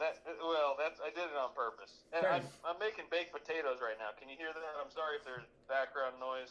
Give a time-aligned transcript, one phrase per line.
[0.00, 1.92] that well, that's I did it on purpose.
[2.12, 4.10] And I'm, I'm making baked potatoes right now.
[4.18, 4.74] Can you hear that?
[4.82, 6.50] I'm sorry if there's background noise.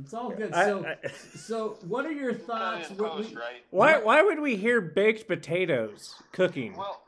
[0.00, 0.52] It's all good.
[0.54, 2.86] So, I- so what are your thoughts?
[2.90, 3.64] it in What post, we- right?
[3.70, 6.76] why why would we hear baked potatoes cooking?
[6.76, 7.02] Well,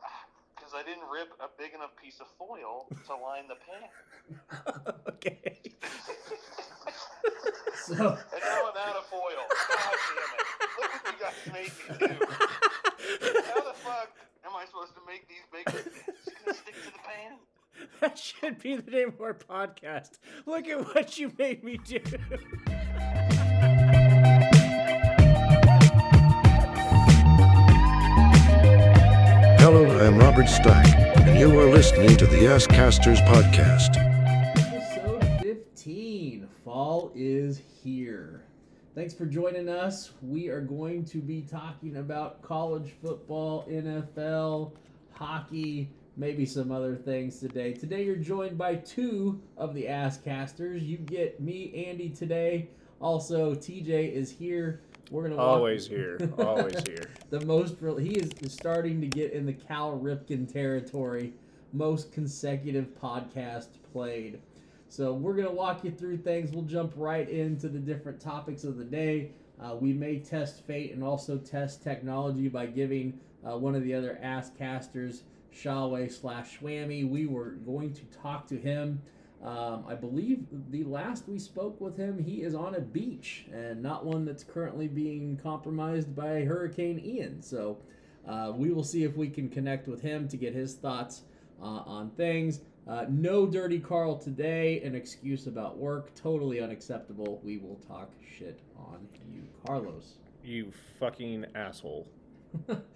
[0.56, 4.94] because I didn't rip a big enough piece of foil to line the pan.
[5.08, 5.60] okay.
[7.86, 9.44] so, And now I'm out of foil.
[9.68, 10.46] God damn it!
[10.80, 12.26] Look what you guys made me do.
[13.44, 14.10] How the fuck
[14.44, 15.92] am I supposed to make these baked potatoes?
[16.44, 17.38] Gonna stick to the pan.
[18.00, 20.18] That should be the name of our podcast.
[20.46, 22.00] Look at what you made me do.
[29.58, 30.86] Hello, I'm Robert Stack,
[31.20, 33.96] and you are listening to the Asscasters podcast.
[34.56, 36.48] episode 15.
[36.64, 38.21] Fall is here.
[38.94, 40.12] Thanks for joining us.
[40.20, 44.72] We are going to be talking about college football, NFL,
[45.12, 45.88] hockey,
[46.18, 47.72] maybe some other things today.
[47.72, 50.86] Today, you're joined by two of the Asscasters.
[50.86, 52.68] You get me, Andy, today.
[53.00, 54.82] Also, TJ is here.
[55.10, 56.18] We're gonna walk- Always here.
[56.36, 57.10] Always here.
[57.30, 61.32] the most real he is starting to get in the Cal Ripken territory
[61.72, 64.38] most consecutive podcast played
[64.92, 68.64] so we're going to walk you through things we'll jump right into the different topics
[68.64, 73.56] of the day uh, we may test fate and also test technology by giving uh,
[73.56, 75.22] one of the other ass casters
[75.54, 77.08] Schawe slash Swammy.
[77.08, 79.02] We were going to talk to him.
[79.42, 83.82] Um, I believe the last we spoke with him, he is on a beach and
[83.82, 87.42] not one that's currently being compromised by Hurricane Ian.
[87.42, 87.78] So
[88.26, 91.22] uh, we will see if we can connect with him to get his thoughts
[91.60, 92.60] uh, on things.
[92.88, 97.40] Uh, no Dirty Carl today, an excuse about work, totally unacceptable.
[97.44, 100.14] We will talk shit on you, Carlos.
[100.42, 102.08] You fucking asshole.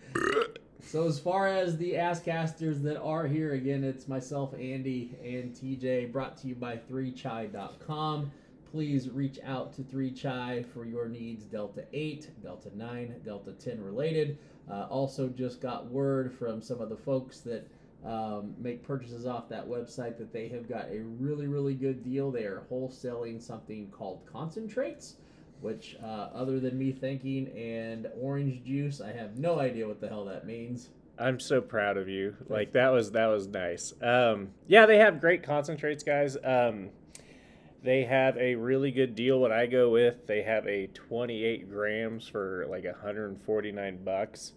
[0.86, 6.12] So as far as the Asscasters that are here, again, it's myself, Andy, and TJ,
[6.12, 8.30] brought to you by 3chai.com.
[8.70, 14.38] Please reach out to 3chai for your needs, Delta 8, Delta 9, Delta 10 related.
[14.70, 17.66] Uh, also just got word from some of the folks that
[18.04, 22.30] um, make purchases off that website that they have got a really, really good deal.
[22.30, 25.16] They are wholesaling something called concentrates
[25.62, 30.06] which uh, other than me thinking and orange juice i have no idea what the
[30.06, 32.36] hell that means I'm so proud of you.
[32.48, 33.94] Like that was that was nice.
[34.02, 36.36] Um, yeah, they have great concentrates, guys.
[36.42, 36.90] Um,
[37.82, 39.38] they have a really good deal.
[39.38, 44.52] What I go with, they have a 28 grams for like 149 bucks.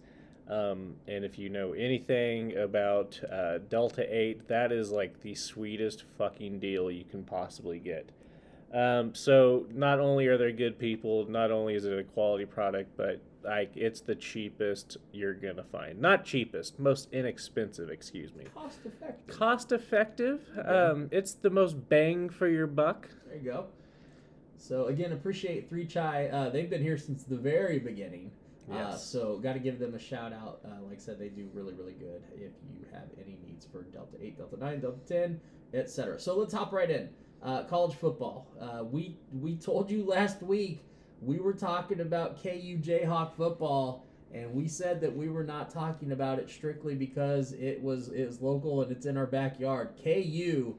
[0.50, 6.04] Um, and if you know anything about uh, Delta 8, that is like the sweetest
[6.18, 8.10] fucking deal you can possibly get.
[8.74, 12.96] Um, so not only are they good people, not only is it a quality product,
[12.96, 16.00] but like it's the cheapest you're gonna find.
[16.00, 17.88] Not cheapest, most inexpensive.
[17.88, 18.44] Excuse me.
[18.52, 20.40] cost effective Cost effective.
[20.64, 23.08] Um, it's the most bang for your buck.
[23.28, 23.66] there you go
[24.60, 28.30] so again appreciate three chai uh, they've been here since the very beginning
[28.72, 31.48] uh, so got to give them a shout out uh, like i said they do
[31.52, 35.40] really really good if you have any needs for delta 8 delta 9 delta 10
[35.74, 37.08] etc so let's hop right in
[37.42, 40.84] uh, college football uh, we we told you last week
[41.20, 46.12] we were talking about KU Jayhawk football, and we said that we were not talking
[46.12, 49.90] about it strictly because it was it was local and it's in our backyard.
[50.02, 50.76] KU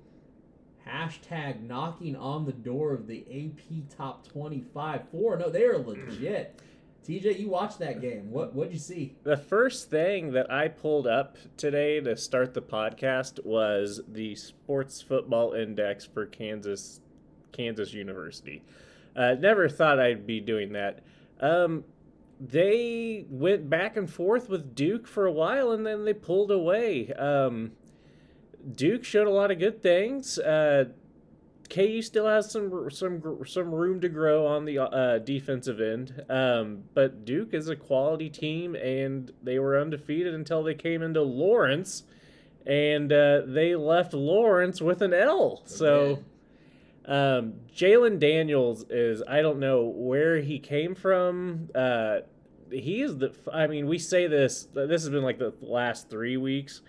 [0.88, 5.01] hashtag knocking on the door of the AP top twenty five.
[5.12, 6.62] Four no, they are legit.
[7.07, 8.29] TJ, you watched that game.
[8.29, 9.16] What what'd you see?
[9.23, 15.01] The first thing that I pulled up today to start the podcast was the sports
[15.01, 17.01] football index for Kansas
[17.51, 18.63] Kansas University.
[19.16, 21.00] Uh, never thought I'd be doing that.
[21.39, 21.84] Um,
[22.39, 27.12] they went back and forth with Duke for a while, and then they pulled away.
[27.13, 27.72] Um,
[28.75, 30.38] Duke showed a lot of good things.
[30.39, 30.85] Uh,
[31.71, 36.83] KU still has some some some room to grow on the uh, defensive end, um,
[36.93, 42.03] but Duke is a quality team, and they were undefeated until they came into Lawrence,
[42.65, 45.63] and uh, they left Lawrence with an L.
[45.65, 46.23] So.
[47.03, 51.69] Um, Jalon Daniels is I don't know where he came from.
[51.74, 52.19] Uh,
[52.69, 56.38] he is the I mean we say this this has been like the last three
[56.38, 56.81] weeks.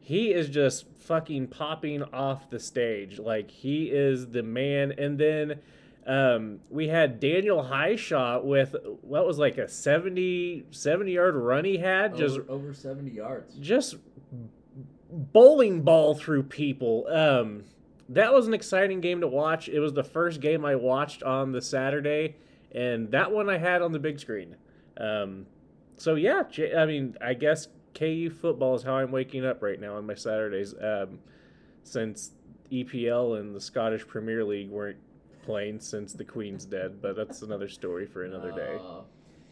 [0.00, 4.92] He is just fucking popping off the stage like he is the man.
[4.92, 5.60] And then
[6.06, 11.78] um, we had Daniel Hishaw with what was like a 70, 70 yard run he
[11.78, 13.56] had just over, over seventy yards.
[13.56, 13.96] just
[15.10, 17.06] bowling ball through people.
[17.08, 17.64] Um,
[18.08, 19.68] that was an exciting game to watch.
[19.68, 22.36] It was the first game I watched on the Saturday,
[22.72, 24.56] and that one I had on the big screen.
[24.98, 25.46] Um,
[25.96, 26.42] so yeah,
[26.76, 30.14] I mean, I guess KU football is how I'm waking up right now on my
[30.14, 30.74] Saturdays.
[30.80, 31.18] Um,
[31.82, 32.32] since
[32.70, 34.98] EPL and the Scottish Premier League weren't
[35.44, 38.76] playing since the Queen's dead, but that's another story for another day.
[38.78, 39.00] Uh,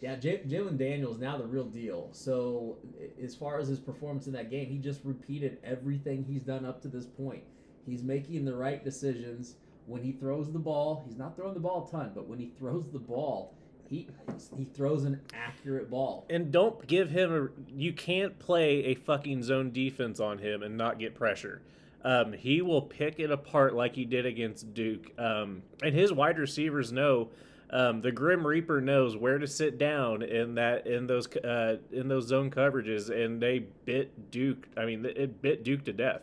[0.00, 2.08] yeah, J- Jalon Daniels now the real deal.
[2.12, 2.76] So
[3.22, 6.82] as far as his performance in that game, he just repeated everything he's done up
[6.82, 7.44] to this point.
[7.86, 9.54] He's making the right decisions
[9.86, 11.02] when he throws the ball.
[11.06, 13.54] He's not throwing the ball a ton, but when he throws the ball,
[13.94, 14.08] he
[14.56, 16.26] he throws an accurate ball.
[16.28, 17.72] And don't give him a.
[17.72, 21.62] You can't play a fucking zone defense on him and not get pressure.
[22.02, 25.10] Um, he will pick it apart like he did against Duke.
[25.18, 27.30] Um, and his wide receivers know.
[27.70, 32.08] Um, the Grim Reaper knows where to sit down in that in those uh, in
[32.08, 34.68] those zone coverages, and they bit Duke.
[34.76, 36.22] I mean, it bit Duke to death.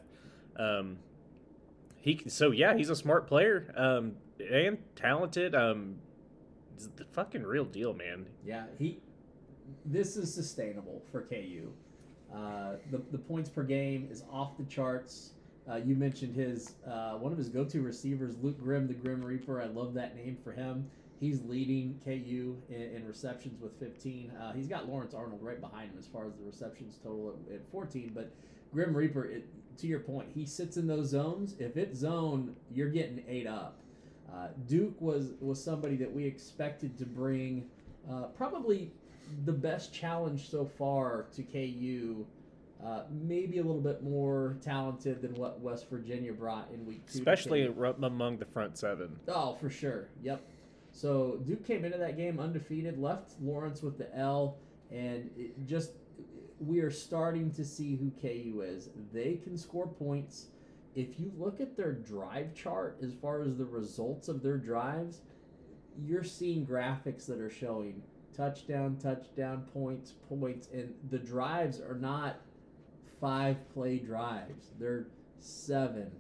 [0.58, 0.98] Um,
[2.00, 5.56] he so yeah, he's a smart player um, and talented.
[5.56, 5.96] Um,
[6.82, 8.26] he's the fucking real deal, man.
[8.46, 9.00] Yeah, he.
[9.86, 11.72] This is sustainable for KU.
[12.34, 15.32] Uh, the the points per game is off the charts.
[15.70, 19.62] Uh, you mentioned his uh, one of his go-to receivers, Luke Grimm, the Grim Reaper.
[19.62, 20.90] I love that name for him.
[21.20, 24.32] He's leading KU in, in receptions with 15.
[24.32, 27.56] Uh, he's got Lawrence Arnold right behind him as far as the receptions total at,
[27.56, 28.12] at 14.
[28.16, 28.32] But
[28.74, 29.46] Grim Reaper, it,
[29.78, 31.56] to your point, he sits in those zones.
[31.60, 33.81] If it's zone, you're getting eight up.
[34.34, 37.66] Uh, Duke was was somebody that we expected to bring
[38.10, 38.92] uh, probably
[39.46, 42.26] the best challenge so far to KU.
[42.84, 47.20] Uh, maybe a little bit more talented than what West Virginia brought in week two.
[47.20, 47.68] especially
[48.02, 49.16] among the front seven.
[49.28, 50.08] Oh, for sure.
[50.24, 50.42] Yep.
[50.92, 54.58] So Duke came into that game undefeated, left Lawrence with the L,
[54.90, 55.92] and it just
[56.60, 58.90] we are starting to see who KU is.
[59.14, 60.48] They can score points.
[60.96, 65.22] If you look at their drive chart as far as the results of their drives,
[65.98, 68.02] you're seeing graphics that are showing
[68.36, 72.42] touchdown, touchdown, points, points, and the drives are not
[73.20, 74.72] five play drives.
[74.80, 75.08] They're
[75.40, 76.12] seven,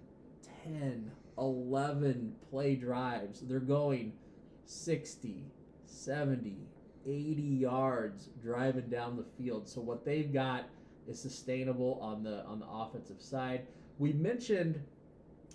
[0.64, 3.42] ten, 11 play drives.
[3.42, 4.14] They're going
[4.66, 5.46] 60,
[5.86, 6.58] 70,
[7.06, 9.68] 80 yards driving down the field.
[9.68, 10.66] So what they've got
[11.08, 13.66] is sustainable on the on the offensive side.
[14.02, 14.82] We mentioned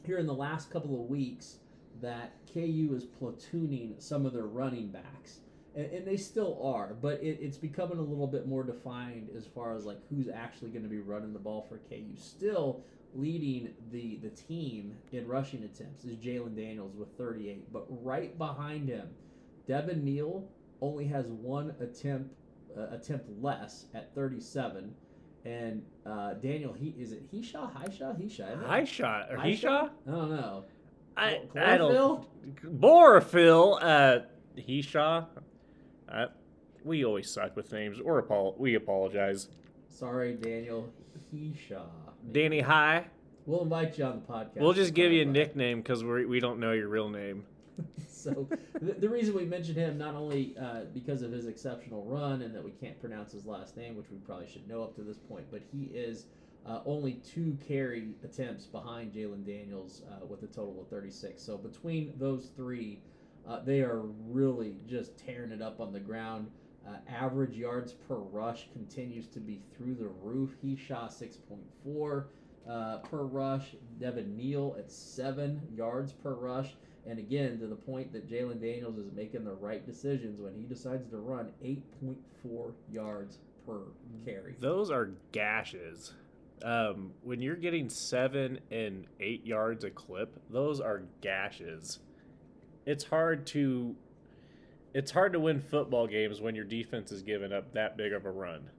[0.04, 1.56] here in the last couple of weeks
[2.00, 5.40] that KU is platooning some of their running backs.
[5.74, 9.46] And, and they still are, but it, it's becoming a little bit more defined as
[9.46, 12.14] far as like who's actually going to be running the ball for KU.
[12.16, 12.84] Still,
[13.16, 18.88] leading the the team in rushing attempts is Jalon Daniels with 38, but right behind
[18.88, 19.08] him,
[19.66, 20.48] Devin Neal
[20.80, 22.32] only has one attempt
[22.78, 24.94] uh, attempt less at 37,
[25.46, 27.22] and uh, Daniel he is it
[28.52, 28.66] isn't it?
[28.66, 29.86] High shot or High he shot?
[29.86, 29.92] shot?
[30.06, 30.64] I don't know.
[31.16, 31.94] I, I don't.
[33.74, 34.20] Uh,
[34.56, 35.30] he shot.
[36.08, 36.26] Uh,
[36.84, 37.98] we always suck with names.
[38.00, 39.48] Or apo- we apologize.
[39.88, 40.92] Sorry, Daniel
[41.32, 41.86] Hishaw.
[42.32, 43.06] Danny High.
[43.46, 44.56] We'll invite you on the podcast.
[44.60, 47.44] We'll just give you a nickname because we we don't know your real name.
[48.08, 48.48] so
[48.80, 52.54] the, the reason we mentioned him not only uh, because of his exceptional run and
[52.54, 55.18] that we can't pronounce his last name, which we probably should know up to this
[55.18, 56.26] point, but he is
[56.66, 61.40] uh, only two carry attempts behind Jalon Daniels uh, with a total of 36.
[61.40, 63.00] So between those three,
[63.48, 66.50] uh, they are really just tearing it up on the ground.
[66.86, 70.54] Uh, average yards per rush continues to be through the roof.
[70.60, 72.24] He shot 6.4
[72.68, 73.74] uh, per rush.
[74.00, 76.74] Devin Neal at seven yards per rush.
[77.08, 80.62] And again, to the point that Jalon Daniels is making the right decisions when he
[80.62, 83.82] decides to run 8.4 yards per
[84.24, 84.56] carry.
[84.60, 86.12] Those are gashes.
[86.62, 92.00] Um, when you're getting seven and eight yards a clip, those are gashes.
[92.86, 93.94] It's hard to
[94.94, 98.24] it's hard to win football games when your defense is giving up that big of
[98.24, 98.70] a run.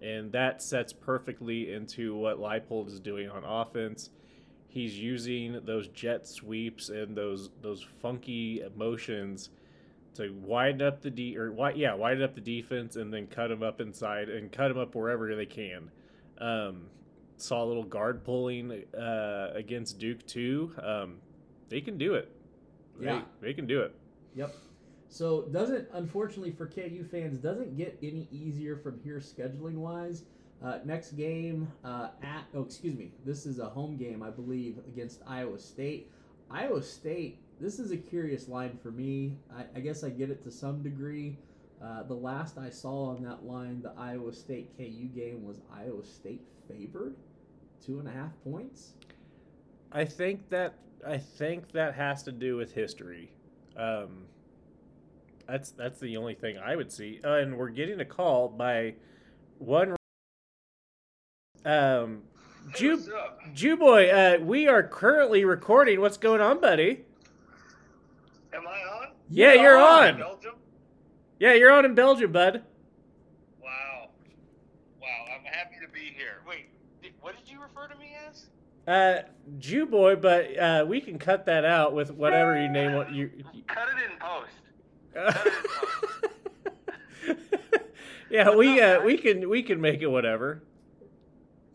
[0.00, 4.08] And that sets perfectly into what Leipold is doing on offense.
[4.70, 9.50] He's using those jet sweeps and those those funky motions
[10.14, 13.64] to widen up the de- or yeah, widen up the defense and then cut them
[13.64, 15.90] up inside and cut them up wherever they can.
[16.38, 16.82] Um,
[17.36, 20.72] saw a little guard pulling uh, against Duke too.
[20.80, 21.16] Um,
[21.68, 22.30] they can do it.
[22.98, 23.22] They- Yeah.
[23.40, 23.92] they can do it.
[24.36, 24.54] Yep.
[25.08, 30.22] So doesn't unfortunately for KU fans doesn't get any easier from here scheduling wise.
[30.64, 34.78] Uh, next game uh, at oh excuse me this is a home game I believe
[34.88, 36.10] against Iowa State.
[36.50, 39.36] Iowa State this is a curious line for me.
[39.54, 41.36] I, I guess I get it to some degree.
[41.82, 46.04] Uh, the last I saw on that line, the Iowa State KU game was Iowa
[46.04, 47.16] State favored,
[47.84, 48.92] two and a half points.
[49.92, 50.74] I think that
[51.06, 53.32] I think that has to do with history.
[53.76, 54.24] Um,
[55.48, 57.20] that's that's the only thing I would see.
[57.24, 58.94] Uh, and we're getting a call by
[59.58, 59.96] one
[61.64, 62.22] Um,
[62.74, 63.40] Jew, up?
[63.54, 66.00] Jew boy, uh, we are currently recording.
[66.00, 67.04] What's going on, buddy?
[68.52, 69.08] Am I on?
[69.28, 70.18] Yeah, you're on.
[70.18, 70.54] Belgium?
[71.38, 72.62] Yeah, you're on in Belgium, bud.
[73.62, 74.08] Wow.
[75.00, 76.42] Wow, I'm happy to be here.
[76.48, 76.66] Wait,
[77.02, 78.46] did, what did you refer to me as?
[78.86, 79.22] Uh,
[79.58, 83.30] Jew boy, but uh, we can cut that out with whatever you name what you.
[83.66, 84.50] Cut it in post.
[85.14, 85.52] Cut it
[87.28, 87.40] in post.
[88.30, 90.62] yeah, we uh, we can we can make it whatever.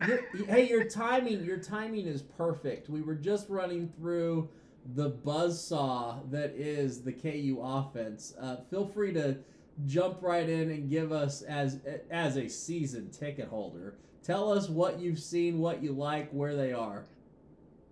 [0.00, 2.90] Hey, your timing, your timing is perfect.
[2.90, 4.48] We were just running through
[4.94, 8.34] the buzzsaw that is the KU offense.
[8.40, 9.38] Uh, feel free to
[9.86, 13.96] jump right in and give us as as a season ticket holder.
[14.22, 17.06] Tell us what you've seen, what you like, where they are.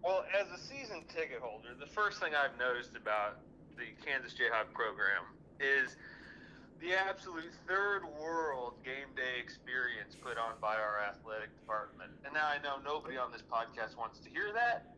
[0.02, 3.38] Well, as a season ticket holder, the first thing I've noticed about
[3.76, 5.22] the Kansas Jayhawk program
[5.58, 5.96] is
[6.80, 12.10] the absolute third world game day experience put on by our athletic department.
[12.24, 14.94] And now I know nobody on this podcast wants to hear that,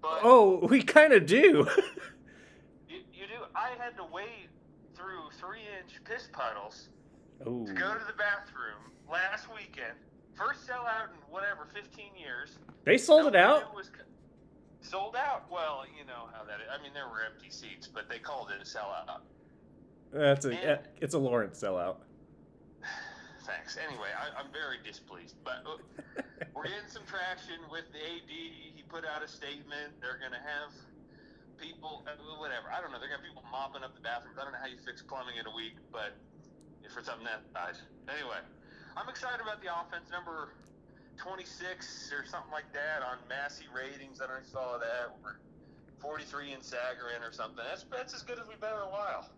[0.00, 1.66] but Oh, we kind of do.
[2.88, 3.44] you, you do.
[3.54, 4.48] I had to wade
[4.94, 6.88] through three-inch piss puddles
[7.44, 9.96] oh, to go to the bathroom last weekend.
[10.34, 12.58] First sellout in whatever 15 years.
[12.84, 13.74] they sold it out.
[13.74, 13.90] was
[14.82, 15.50] sold out.
[15.50, 16.68] Well, you know how that is.
[16.70, 19.20] I mean, there were empty seats, but they called it a sellout.
[20.12, 21.96] That's a And- it's a Lawrence sellout.
[23.46, 23.78] Thanks.
[23.78, 25.78] Anyway, I, I'm very displeased, but uh,
[26.54, 28.26] we're getting some traction with the AD.
[28.26, 29.94] He put out a statement.
[30.02, 30.74] They're going to have
[31.54, 32.74] people, uh, whatever.
[32.74, 32.98] I don't know.
[32.98, 34.34] They're going to have people mopping up the bathrooms.
[34.34, 36.18] I don't know how you fix plumbing in a week, but
[36.90, 37.82] for something that size.
[38.10, 38.38] Anyway,
[38.98, 40.10] I'm excited about the offense.
[40.10, 40.54] Number
[41.18, 44.18] 26 or something like that on Massey ratings.
[44.18, 45.14] I don't saw that.
[45.22, 45.38] We're
[46.02, 47.62] 43 in Sagarin or something.
[47.62, 49.30] That's that's as good as we've been in a while.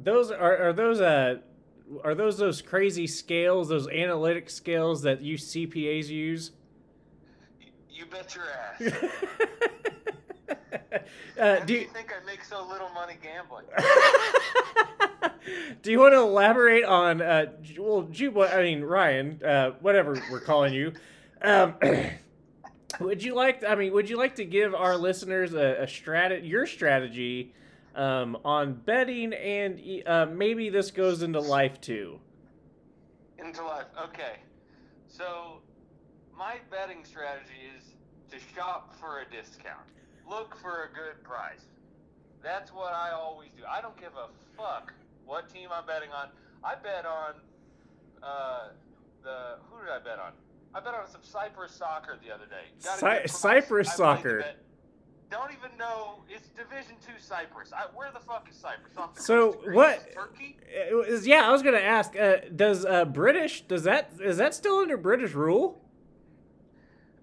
[0.00, 1.38] Those are are those uh
[2.04, 6.52] are those those crazy scales, those analytic scales that you CPAs use?
[7.90, 8.80] You, bet your ass.
[11.40, 13.64] uh, do do you you, think I make so little money gambling?
[15.82, 20.40] do you want to elaborate on uh well Ju I mean Ryan uh whatever we're
[20.40, 20.92] calling you
[21.42, 21.74] um
[23.00, 26.48] would you like I mean would you like to give our listeners a, a strat
[26.48, 27.52] your strategy
[27.98, 32.20] um on betting and uh, maybe this goes into life too
[33.38, 33.86] Into life.
[34.04, 34.36] Okay.
[35.08, 35.60] So,
[36.36, 37.84] my betting strategy is
[38.30, 39.86] to shop for a discount.
[40.28, 41.64] Look for a good price.
[42.42, 43.62] That's what I always do.
[43.68, 44.92] I don't give a fuck
[45.26, 46.28] what team I'm betting on.
[46.62, 47.34] I bet on
[48.22, 48.68] uh,
[49.22, 50.32] the who did I bet on?
[50.74, 52.66] I bet on some Cyprus soccer the other day.
[52.78, 53.26] Cy-.
[53.26, 54.44] Cyprus soccer.
[55.30, 55.38] Bet.
[55.38, 57.72] Don't even know it's Division Two Cyprus.
[57.72, 58.92] I, where the fuck is Cyprus?
[58.96, 59.76] Off the So, coast Greece?
[59.76, 60.56] what- Turkey?
[60.68, 64.54] It was- yeah I was gonna ask uh, does uh British does that is that
[64.54, 65.82] still under British rule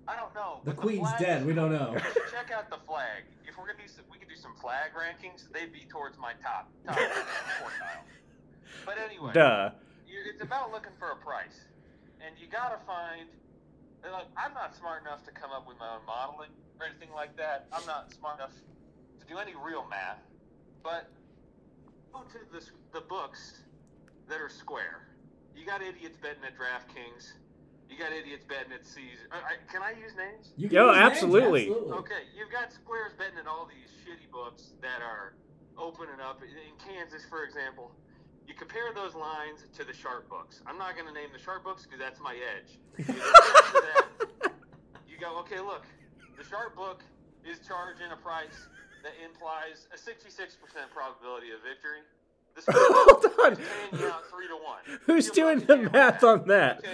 [0.07, 0.59] I don't know.
[0.63, 1.41] The but queen's flag dead.
[1.41, 1.95] is We don't know.
[2.31, 3.23] Check out the flag.
[3.47, 5.51] If we're gonna do, some, we could do some flag rankings.
[5.51, 8.05] They'd be towards my top top quartile.
[8.85, 9.71] But anyway, duh
[10.07, 11.65] you, it's about looking for a price,
[12.23, 13.27] and you gotta find.
[14.05, 17.09] And, Like, I'm not smart enough to come up with my own modeling or anything
[17.13, 17.67] like that.
[17.73, 20.21] I'm not smart enough to do any real math.
[20.83, 21.09] But
[22.13, 22.61] go to the
[22.93, 23.63] the books
[24.29, 25.07] that are square.
[25.55, 27.33] You got idiots betting at DraftKings.
[27.89, 29.27] You got idiots betting at Caesar.
[29.31, 30.53] Uh, I- Can I use names?
[30.57, 31.69] You Yo, use names, absolutely.
[31.69, 35.33] Okay, you've got squares betting at all these shitty books that are
[35.77, 37.91] opening up in Kansas, for example.
[38.47, 40.61] You compare those lines to the sharp books.
[40.67, 42.77] I'm not going to name the sharp books because that's my edge.
[42.97, 44.05] You, that,
[45.09, 45.85] you go, okay, look,
[46.37, 47.03] the sharp book
[47.43, 48.67] is charging a price
[49.03, 50.57] that implies a 66%
[50.93, 52.01] probability of victory.
[52.65, 54.99] Book hold on is paying you out three to one.
[55.05, 56.89] who's You're doing the math on that Okay.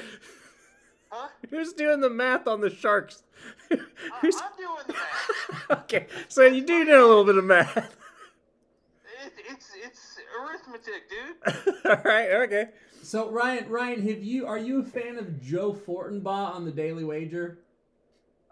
[1.12, 1.28] Huh?
[1.52, 3.22] who's doing the math on the sharks
[3.72, 3.76] I,
[4.24, 5.72] I'm doing the math.
[5.84, 11.86] okay so you do know a little bit of math It, it's it's arithmetic, dude.
[11.86, 12.70] all right okay
[13.04, 17.04] So Ryan, Ryan, have you are you a fan of Joe Fortenbaugh on the Daily
[17.04, 17.60] Wager?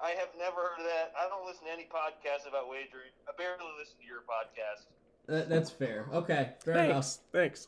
[0.01, 1.11] I have never heard of that.
[1.19, 3.11] I don't listen to any podcasts about wagering.
[3.27, 4.87] I barely listen to your podcast.
[5.27, 6.07] That, that's fair.
[6.13, 7.19] Okay, fair enough.
[7.35, 7.67] thanks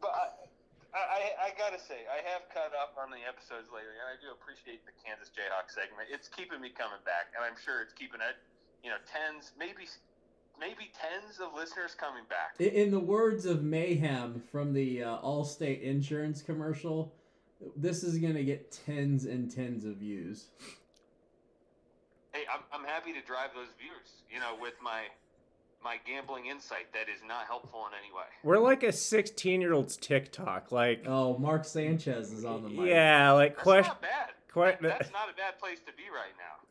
[0.00, 0.26] But I,
[0.96, 4.16] I, I, I gotta say, I have cut up on the episodes lately, and I
[4.18, 6.08] do appreciate the Kansas Jayhawk segment.
[6.10, 8.40] It's keeping me coming back, and I'm sure it's keeping it,
[8.82, 9.86] you know, tens, maybe,
[10.60, 12.60] maybe tens of listeners coming back.
[12.60, 17.14] In the words of Mayhem from the uh, Allstate Insurance commercial,
[17.76, 20.46] this is gonna get tens and tens of views.
[22.32, 25.02] Hey, I'm, I'm happy to drive those viewers, you know, with my
[25.82, 28.26] my gambling insight that is not helpful in any way.
[28.42, 32.88] we're like a 16 year old's tiktok like Oh, Mark Sanchez is on the mic.
[32.90, 34.28] yeah like That's question not bad.
[34.52, 34.82] quite.
[34.82, 36.66] That's not a bad place to be right now.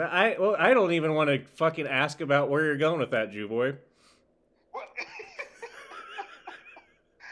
[0.00, 3.30] I well, I don't even want to fucking ask about where you're going with that,
[3.32, 3.74] Jew boy.
[4.72, 4.88] What?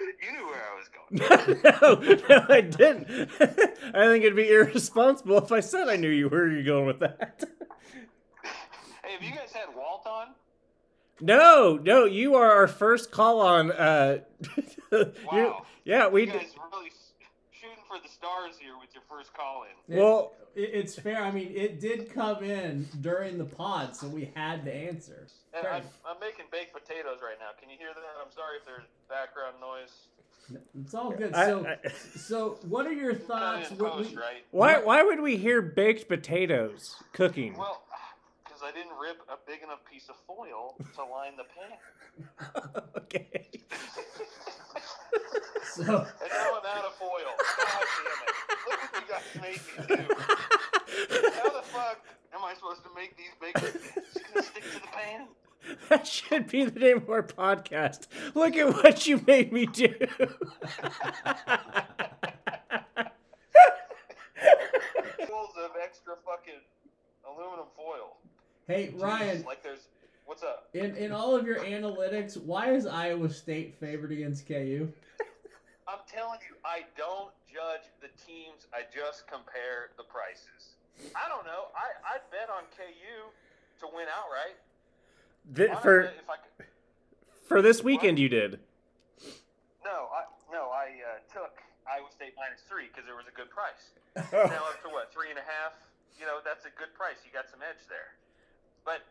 [0.23, 2.23] you knew where I was going.
[2.29, 3.07] no, no, I didn't.
[3.95, 7.01] I think it'd be irresponsible if I said I knew you where you're going with
[7.01, 7.45] that.
[9.05, 10.29] Hey, have you guys had Walt on?
[11.21, 13.71] No, no, you are our first call on.
[13.73, 14.19] Uh,
[15.31, 15.65] Wow.
[15.85, 16.23] yeah, we.
[16.23, 16.33] you d-
[16.73, 16.92] really
[17.93, 19.97] for the stars here with your first call in.
[19.99, 21.23] Well, it's fair.
[21.23, 25.27] I mean, it did come in during the pod, so we had to answer.
[25.53, 27.51] And I'm, I'm making baked potatoes right now.
[27.61, 28.25] Can you hear that?
[28.25, 30.61] I'm sorry if there's background noise.
[30.81, 31.35] It's all good.
[31.35, 33.69] So, I- so what are your thoughts?
[33.71, 34.45] post, we- right?
[34.51, 34.79] why?
[34.79, 37.57] Why would we hear baked potatoes cooking?
[37.57, 37.83] Well,
[38.45, 42.83] because I didn't rip a big enough piece of foil to line the pan.
[42.97, 43.51] okay.
[45.75, 47.33] So, And now I'm out of foil.
[47.57, 48.35] God damn it.
[48.69, 50.15] Look what you guys made me do.
[51.33, 51.99] How the fuck
[52.35, 53.81] am I supposed to make these potatoes?
[54.47, 55.29] Stick to the pan?
[55.89, 58.09] That should be the name of our podcast.
[58.35, 59.95] Look at what you made me do.
[65.31, 66.61] Rolls of extra fucking
[67.27, 68.17] aluminum foil.
[68.67, 69.89] hey Ryan, Jeez, like there's.
[70.73, 70.97] What's up?
[70.97, 74.89] in in all of your analytics, why is Iowa State favored against KU?
[75.89, 78.67] I'm telling you, I don't judge the teams.
[78.73, 80.77] I just compare the prices.
[81.17, 81.69] I don't know.
[81.77, 83.29] I I'd bet on KU
[83.81, 84.57] to win outright.
[85.55, 86.67] Th- Honestly, for if I could,
[87.49, 88.61] for this weekend, you did.
[89.85, 93.51] no, I no, I uh, took Iowa State minus three because there was a good
[93.51, 93.93] price.
[94.17, 94.49] Oh.
[94.49, 95.77] Now up to what three and a half?
[96.21, 97.21] You know, that's a good price.
[97.27, 98.15] You got some edge there.
[98.87, 99.03] But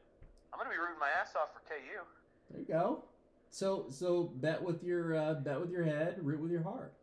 [0.53, 2.03] I'm gonna be rooting my ass off for KU.
[2.51, 3.03] There you go.
[3.51, 6.93] So so bet with your uh, bet with your head, root with your heart.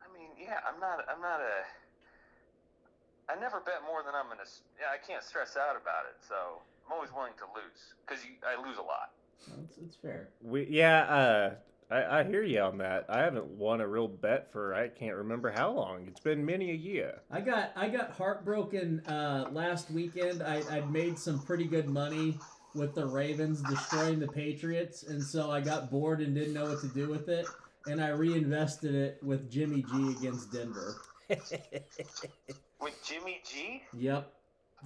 [0.00, 1.04] I mean, yeah, I'm not.
[1.08, 1.64] I'm not a.
[3.32, 4.48] I never bet more than I'm gonna.
[4.80, 6.16] Yeah, I can't stress out about it.
[6.26, 9.12] So I'm always willing to lose because I lose a lot.
[9.64, 10.28] It's, it's fair.
[10.42, 11.02] We yeah.
[11.04, 11.50] Uh,
[11.90, 13.06] I, I hear you on that.
[13.08, 16.06] I haven't won a real bet for I can't remember how long.
[16.08, 17.20] It's been many a year.
[17.30, 20.42] I got I got heartbroken uh, last weekend.
[20.42, 22.38] I I'd made some pretty good money
[22.74, 26.80] with the Ravens destroying the Patriots, and so I got bored and didn't know what
[26.80, 27.46] to do with it,
[27.86, 30.96] and I reinvested it with Jimmy G against Denver.
[32.80, 34.30] With Jimmy G, Yep,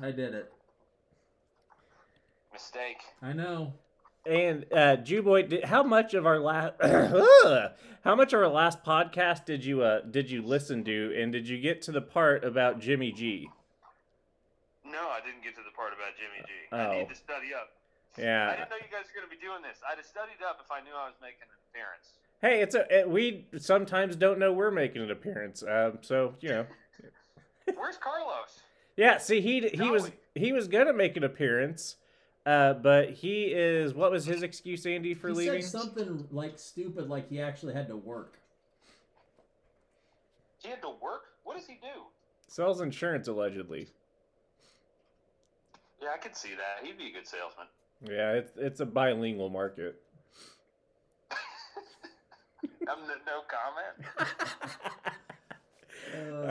[0.00, 0.52] I did it.
[2.52, 2.98] mistake.
[3.22, 3.72] I know.
[4.28, 6.74] And uh, Jew boy, did, how much of our last
[8.04, 11.48] how much of our last podcast did you uh did you listen to, and did
[11.48, 13.48] you get to the part about Jimmy G?
[14.84, 16.52] No, I didn't get to the part about Jimmy G.
[16.72, 16.98] I Oh.
[17.00, 17.70] need to study up.
[18.18, 19.78] Yeah, I didn't know you guys were gonna be doing this.
[19.90, 22.12] I'd have studied up if I knew I was making an appearance.
[22.42, 25.62] Hey, it's a it, we sometimes don't know we're making an appearance.
[25.62, 26.66] Um, so you know.
[27.76, 28.60] Where's Carlos?
[28.96, 31.96] Yeah, see, he he was he was gonna make an appearance,
[32.48, 33.92] uh, but he is.
[33.94, 35.62] What was his excuse, Andy, for he leaving?
[35.62, 38.38] said something like stupid, like he actually had to work.
[40.62, 41.24] He had to work.
[41.44, 42.02] What does he do?
[42.46, 43.88] Sells insurance allegedly.
[46.02, 46.84] Yeah, I could see that.
[46.86, 47.66] He'd be a good salesman.
[48.02, 50.00] Yeah, it's it's a bilingual market.
[52.88, 54.28] I'm no, no comment.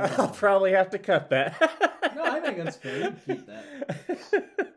[0.19, 1.55] I'll Uh, probably have to cut that.
[2.15, 3.15] no, I think that's fair.
[3.25, 3.65] Keep that.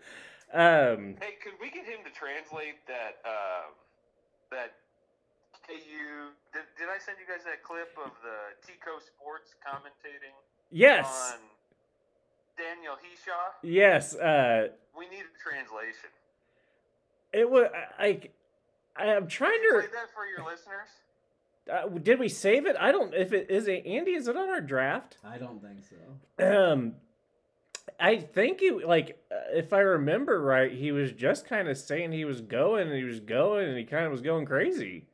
[0.52, 3.18] um, Hey, could we get him to translate that?
[3.24, 3.72] Um,
[4.50, 4.74] that
[5.66, 6.32] KU.
[6.52, 10.34] Did, did I send you guys that clip of the Tico Sports commentating
[10.70, 11.38] yes, on
[12.58, 13.54] Daniel Hishaw?
[13.62, 14.14] yes.
[14.16, 16.10] Uh, We need a translation.
[17.32, 18.32] it was like
[18.96, 19.78] I, I'm trying you to.
[19.80, 20.88] play that for your listeners?
[21.70, 22.74] Uh, did we save it?
[22.80, 23.14] I don't.
[23.14, 25.18] If it is it Andy, is it on our draft?
[25.24, 26.44] I don't think so.
[26.72, 26.94] Um,
[27.98, 32.12] I think he like uh, if I remember right, he was just kind of saying
[32.12, 35.06] he was going and he was going and he kind of was going crazy.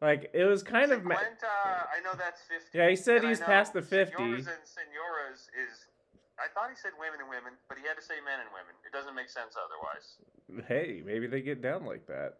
[0.00, 1.04] Like it was kind of.
[1.04, 2.76] Ma- Cuenta, I know that's 50.
[2.78, 4.14] Yeah, he said he's past the 50.
[4.16, 5.86] Senoras and senoras is.
[6.38, 8.72] I thought he said women and women, but he had to say men and women.
[8.86, 10.16] It doesn't make sense otherwise.
[10.68, 12.38] hey, maybe they get down like that.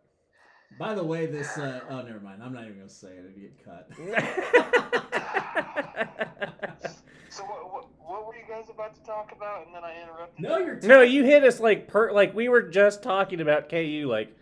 [0.78, 2.42] By the way, this uh, oh never mind.
[2.42, 3.24] I'm not even gonna say it.
[3.24, 3.90] It'd get cut.
[7.30, 9.66] So what, what, what were you guys about to talk about?
[9.66, 10.42] And then I interrupted.
[10.42, 10.64] no, you?
[10.64, 14.35] you're no, you hit us like per like we were just talking about KU like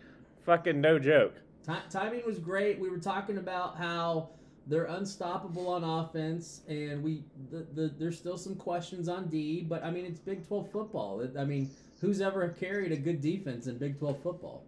[0.45, 1.35] fucking no joke.
[1.65, 2.79] Ti timing was great.
[2.79, 4.29] We were talking about how
[4.65, 9.61] they're unstoppable on offense, and we the, the there's still some questions on D.
[9.61, 11.21] But I mean, it's Big 12 football.
[11.21, 11.69] It- I mean,
[12.01, 14.63] who's ever carried a good defense in Big 12 football?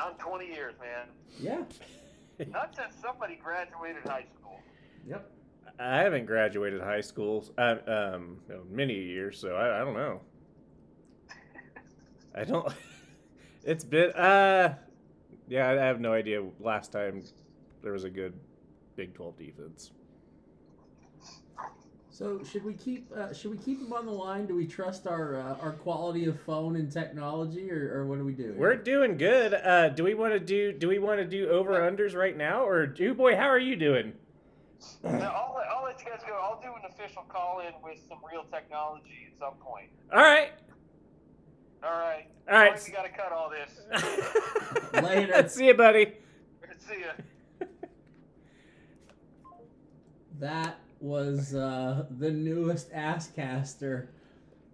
[0.00, 1.08] Not in 20 years, man.
[1.38, 2.46] Yeah.
[2.50, 4.58] Not since somebody graduated high school.
[5.06, 5.30] Yep.
[5.78, 8.38] I haven't graduated high school uh, um,
[8.70, 10.20] many years, so I, I don't know.
[12.34, 12.72] I don't.
[13.62, 14.74] It's been uh,
[15.46, 16.42] yeah, I have no idea.
[16.60, 17.22] Last time
[17.82, 18.32] there was a good
[18.96, 19.90] Big Twelve defense.
[22.20, 24.44] So should we keep uh, should we keep him on the line?
[24.44, 28.26] Do we trust our uh, our quality of phone and technology, or, or what do
[28.26, 28.54] we do?
[28.58, 29.54] We're doing good.
[29.54, 30.70] Uh, do we want to do?
[30.70, 33.36] Do we want to do over unders right now, or do boy?
[33.36, 34.12] How are you doing?
[35.02, 36.34] No, I'll, let- I'll let you guys go.
[36.34, 39.88] I'll do an official call in with some real technology at some point.
[40.12, 40.52] All right.
[41.82, 42.26] All right.
[42.50, 42.78] All right.
[42.78, 45.02] Sorry We got to cut all this.
[45.02, 45.48] Later.
[45.48, 46.18] See you, buddy.
[46.86, 47.66] See ya.
[50.38, 54.06] That was uh, the newest Asscaster.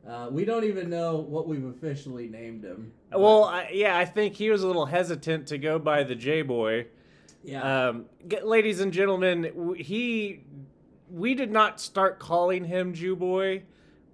[0.08, 2.92] Uh, we don't even know what we've officially named him.
[3.10, 6.14] but- Well, I, yeah, I think he was a little hesitant to go by the
[6.14, 6.86] J boy.
[7.44, 7.88] yeah.
[7.88, 10.42] Um, g- ladies and gentlemen, he
[11.10, 13.62] we did not start calling him Jew boy.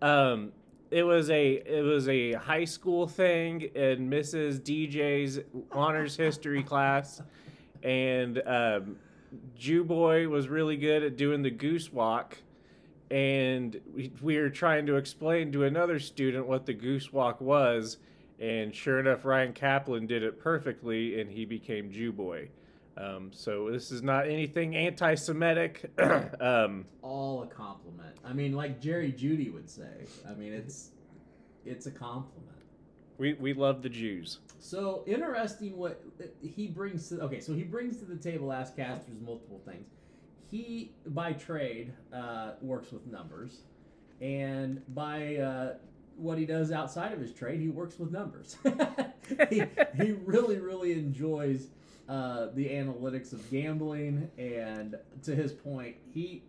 [0.03, 0.53] Um,
[0.91, 4.61] it was a it was a high school thing in Mrs.
[4.61, 5.41] DJ's
[5.73, 7.23] honors history class,
[7.83, 8.97] and um,
[9.55, 12.39] Jew boy was really good at doing the goose walk.
[13.11, 17.99] And we, we were trying to explain to another student what the goose walk was,
[18.41, 22.49] and sure enough, Ryan Kaplan did it perfectly, and he became Jew boy.
[22.97, 25.93] Um, so this is not anything anti-Semitic.
[26.41, 28.17] um, all a compliment.
[28.25, 30.07] I mean, like Jerry Judy would say.
[30.29, 30.91] I mean, it's
[31.65, 32.49] it's a compliment.
[33.19, 34.39] We we love the Jews.
[34.59, 36.03] So interesting what
[36.41, 37.21] he brings to.
[37.23, 39.89] Okay, so he brings to the table Asscasters multiple things.
[40.51, 43.63] He by trade uh, works with numbers,
[44.21, 45.75] and by uh,
[46.17, 48.57] what he does outside of his trade, he works with numbers.
[49.51, 49.65] he,
[49.97, 51.69] he really really enjoys
[52.09, 56.43] uh, the analytics of gambling, and to his point, he.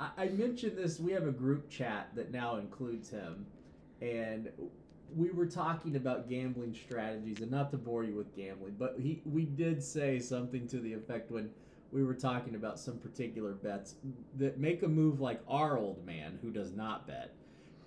[0.00, 0.98] I, I mentioned this.
[0.98, 3.46] We have a group chat that now includes him,
[4.00, 4.48] and
[5.16, 9.22] we were talking about gambling strategies, and not to bore you with gambling, but he
[9.24, 11.50] we did say something to the effect when
[11.92, 13.96] we were talking about some particular bets
[14.38, 17.32] that make a move like our old man who does not bet,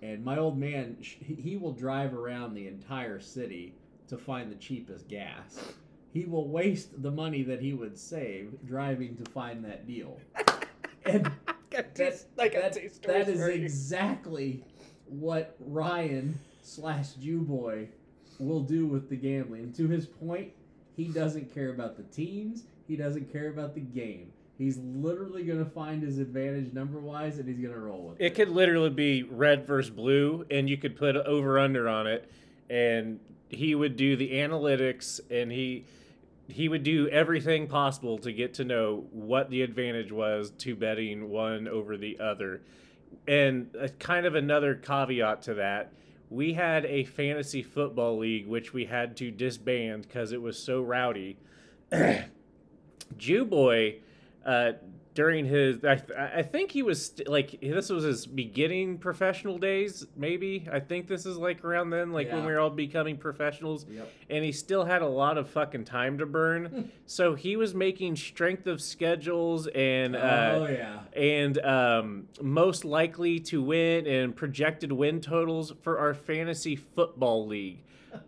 [0.01, 3.73] and my old man he will drive around the entire city
[4.07, 5.73] to find the cheapest gas.
[6.13, 10.19] He will waste the money that he would save driving to find that deal.
[11.07, 11.31] And
[11.69, 12.25] that, that,
[13.03, 14.63] that is exactly
[15.05, 17.88] what Ryan slash Jew boy
[18.39, 19.71] will do with the gambling.
[19.73, 20.51] To his point,
[20.95, 22.63] he doesn't care about the teams.
[22.88, 24.32] He doesn't care about the game.
[24.58, 28.21] He's literally going to find his advantage number wise, and he's going to roll with
[28.21, 28.25] it.
[28.25, 32.32] It could literally be red versus blue, and you could put over under on it,
[32.69, 35.86] and he would do the analytics, and he
[36.47, 41.30] he would do everything possible to get to know what the advantage was to betting
[41.30, 42.62] one over the other.
[43.28, 45.91] And a, kind of another caveat to that,
[46.29, 50.81] we had a fantasy football league which we had to disband because it was so
[50.81, 51.38] rowdy.
[53.17, 53.97] Jew boy,
[54.45, 54.73] uh,
[55.15, 55.99] during his, I,
[56.36, 60.06] I think he was st- like this was his beginning professional days.
[60.17, 62.45] Maybe I think this is like around then, like when Yeah.
[62.45, 64.12] we were all becoming professionals Yep.
[64.30, 66.91] and he still had a lot of fucking time to burn.
[67.06, 70.99] so he was making strength of schedules and uh, oh yeah.
[71.19, 77.80] and um, most likely to win and projected win totals for our fantasy football league.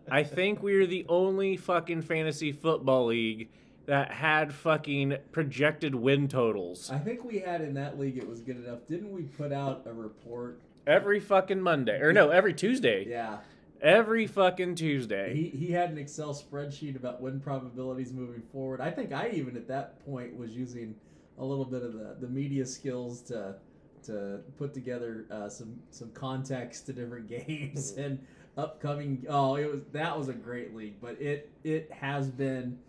[0.09, 3.49] I think we are the only fucking fantasy football league
[3.87, 8.41] that had fucking projected win totals I think we had in that league it was
[8.41, 8.79] good enough.
[8.87, 10.61] Didn't we put out a report?
[10.87, 13.05] every fucking Monday or no, every Tuesday.
[13.07, 13.37] Yeah.
[13.79, 15.35] Every fucking Tuesday.
[15.35, 18.81] He, he had an Excel spreadsheet about win probabilities moving forward.
[18.81, 20.95] I think I even at that point was using
[21.37, 23.55] a little bit of the, the media skills to
[24.03, 28.25] to put together uh, some some context to different games and
[28.57, 29.23] upcoming.
[29.29, 32.79] Oh, it was that was a great league, but it it has been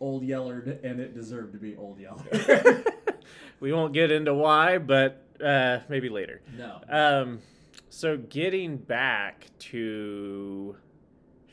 [0.00, 2.86] old yellered and it deserved to be old yellered.
[3.60, 6.40] we won't get into why, but uh, maybe later.
[6.56, 6.80] no.
[6.88, 7.40] Um,
[7.88, 10.76] so getting back to,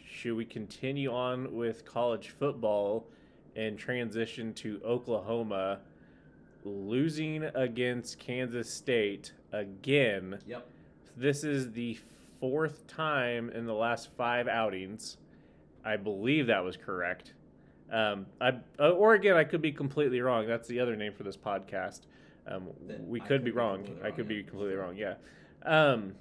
[0.10, 3.08] should we continue on with college football
[3.56, 5.80] and transition to Oklahoma,
[6.64, 10.40] losing against Kansas State again?
[10.46, 10.68] Yep.
[11.16, 11.98] This is the
[12.40, 15.18] fourth time in the last five outings.
[15.84, 17.34] I believe that was correct.
[17.92, 20.48] Um, I, uh, or again, I could be completely wrong.
[20.48, 22.02] That's the other name for this podcast.
[22.46, 22.68] Um,
[23.06, 23.84] we could, could be be wrong.
[23.84, 24.98] completely I could wrong, be completely wrong.
[24.98, 25.14] Yeah.
[25.66, 26.16] Um,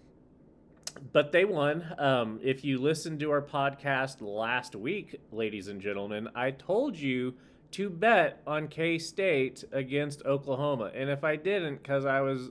[1.13, 1.85] but they won.
[1.99, 7.35] Um, if you listened to our podcast last week, ladies and gentlemen, I told you
[7.73, 12.51] to bet on K State against Oklahoma, and if I didn't, because I was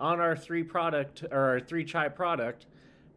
[0.00, 2.66] on our three product or our three chai product,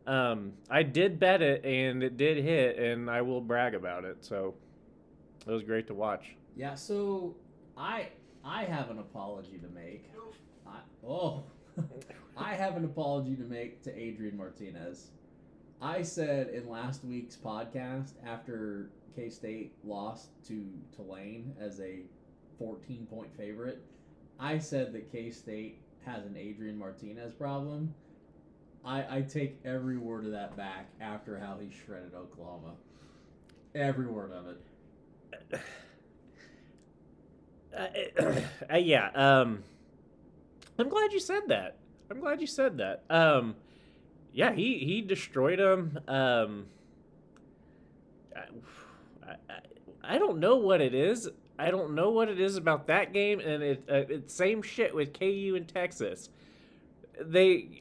[0.05, 4.25] um, I did bet it and it did hit, and I will brag about it.
[4.25, 4.55] So
[5.47, 6.35] it was great to watch.
[6.55, 7.35] Yeah, so
[7.77, 8.09] I
[8.43, 10.09] I have an apology to make.
[10.67, 11.43] I, oh,
[12.37, 15.11] I have an apology to make to Adrian Martinez.
[15.81, 22.01] I said in last week's podcast after K State lost to Tulane as a
[22.57, 23.81] 14 point favorite,
[24.39, 27.93] I said that K State has an Adrian Martinez problem.
[28.85, 32.73] I, I take every word of that back after how he shredded Oklahoma.
[33.73, 34.61] Every word of it.
[37.75, 37.87] Uh,
[38.71, 39.09] uh, yeah.
[39.13, 39.63] Um,
[40.79, 41.77] I'm glad you said that.
[42.09, 43.03] I'm glad you said that.
[43.09, 43.55] Um,
[44.31, 45.99] yeah, he he destroyed him.
[46.07, 46.65] Um,
[48.35, 49.35] I, I,
[50.03, 51.29] I don't know what it is.
[51.57, 54.93] I don't know what it is about that game, and it uh, it's same shit
[54.93, 56.29] with KU and Texas.
[57.19, 57.79] They,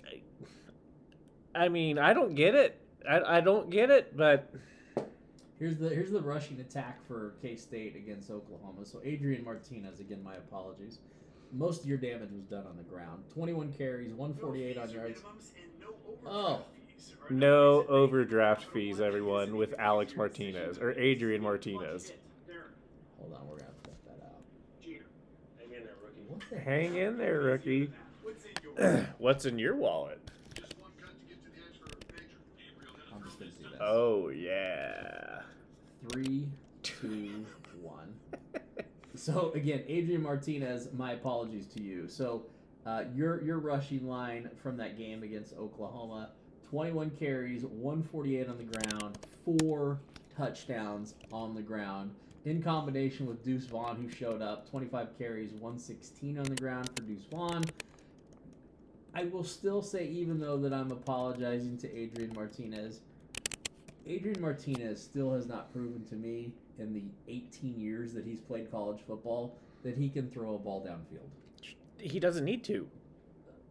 [1.54, 2.80] I mean, I don't get it.
[3.08, 4.52] I, I don't get it, but
[5.64, 8.85] Here's the here's the rushing attack for K State against Oklahoma.
[8.85, 10.98] So Adrian Martinez, again, my apologies.
[11.53, 13.24] Most of your damage was done on the ground.
[13.33, 15.22] 21 carries, 148 on yards.
[16.27, 16.66] Oh,
[17.31, 18.74] no overdraft oh.
[18.74, 22.12] fees, everyone, with Alex Martinez or Adrian Martinez.
[23.18, 24.42] hold on, we're gonna have to cut that out.
[26.29, 26.59] What the?
[26.61, 27.90] Hang in there, rookie.
[29.16, 30.20] What's in your wallet?
[33.14, 33.79] I'm just gonna do this.
[33.81, 35.40] Oh yeah.
[36.08, 36.48] Three,
[36.82, 37.46] two,
[37.80, 38.14] one.
[39.16, 42.08] So again, Adrian Martinez, my apologies to you.
[42.08, 42.46] So
[42.84, 46.30] uh, your your rushing line from that game against Oklahoma,
[46.68, 50.00] 21 carries, 148 on the ground, four
[50.36, 52.12] touchdowns on the ground.
[52.44, 57.02] In combination with Deuce Vaughn, who showed up, 25 carries, 116 on the ground for
[57.02, 57.64] Deuce Vaughn.
[59.14, 63.00] I will still say, even though that I'm apologizing to Adrian Martinez,
[64.06, 68.70] Adrian Martinez still has not proven to me in the 18 years that he's played
[68.70, 71.28] college football that he can throw a ball downfield.
[71.98, 72.86] He doesn't need to.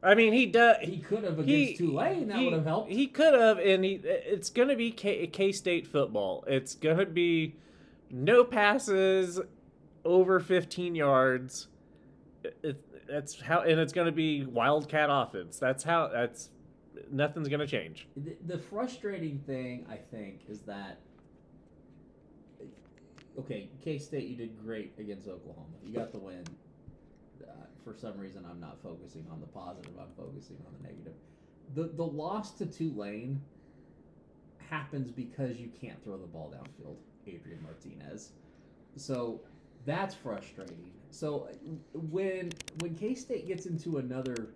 [0.02, 0.78] I mean, he does.
[0.82, 2.28] He could have He- against Tulane.
[2.28, 2.92] That he- would have helped.
[2.92, 4.02] He could have, and he.
[4.04, 6.44] It's gonna be K State football.
[6.48, 7.56] It's gonna be
[8.10, 9.40] no passes
[10.04, 11.68] over 15 yards.
[12.62, 15.58] It, that's how, and it's gonna be Wildcat offense.
[15.58, 16.10] That's how.
[16.10, 16.50] That's
[17.12, 18.08] nothing's gonna change.
[18.18, 21.00] The, the frustrating thing, I think, is that
[23.40, 25.76] okay, K State, you did great against Oklahoma.
[25.84, 26.44] You got the win.
[27.42, 27.52] Uh,
[27.84, 29.92] for some reason, I'm not focusing on the positive.
[30.00, 31.14] I'm focusing on the negative.
[31.76, 33.42] The the loss to Tulane
[34.70, 36.96] happens because you can't throw the ball downfield,
[37.28, 38.32] Adrian Martinez.
[38.96, 39.42] So
[39.86, 40.92] that's frustrating.
[41.12, 41.50] So
[41.94, 44.50] when when K State gets into another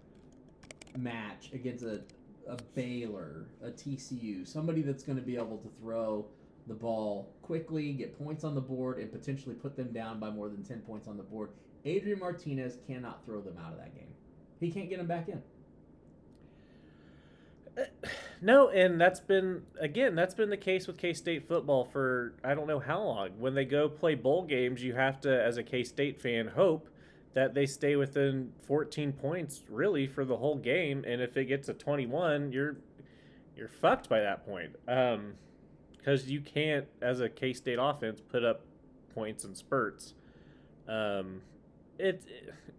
[0.98, 2.02] match against a
[2.50, 6.26] a Baylor, a TCU, somebody that's going to be able to throw
[6.68, 10.50] the ball quickly, get points on the board, and potentially put them down by more
[10.50, 11.50] than 10 points on the board.
[11.86, 14.10] Adrian Martinez cannot throw them out of that game.
[14.60, 15.42] He can't get them back in.
[18.42, 22.56] No, and that's been again that's been the case with K State football for I
[22.56, 23.30] don't know how long.
[23.40, 26.90] When they go play bowl games, you have to, as a K State fan, hope
[27.38, 31.06] that they stay within 14 points really for the whole game.
[31.08, 32.78] And if it gets to 21, you're
[33.56, 34.76] you're fucked by that point.
[34.88, 35.34] Um,
[35.96, 38.62] because you can't, as a K State offense, put up
[39.14, 40.16] points and spurts.
[40.88, 41.42] Um,
[42.00, 42.24] it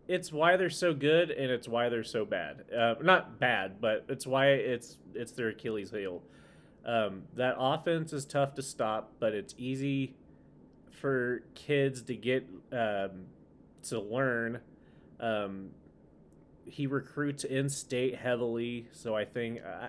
[0.09, 2.65] it's why they're so good and it's why they're so bad.
[2.77, 6.21] Uh, not bad, but it's why it's it's their Achilles heel.
[6.85, 10.17] Um, that offense is tough to stop, but it's easy
[10.91, 13.27] for kids to get um,
[13.85, 14.61] to learn.
[15.21, 15.71] Um,
[16.65, 19.89] he recruits in state heavily, so I think uh,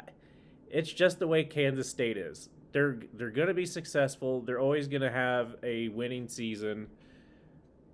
[0.70, 2.50] it's just the way Kansas State is.
[2.72, 4.42] They're they're going to be successful.
[4.42, 6.88] They're always going to have a winning season.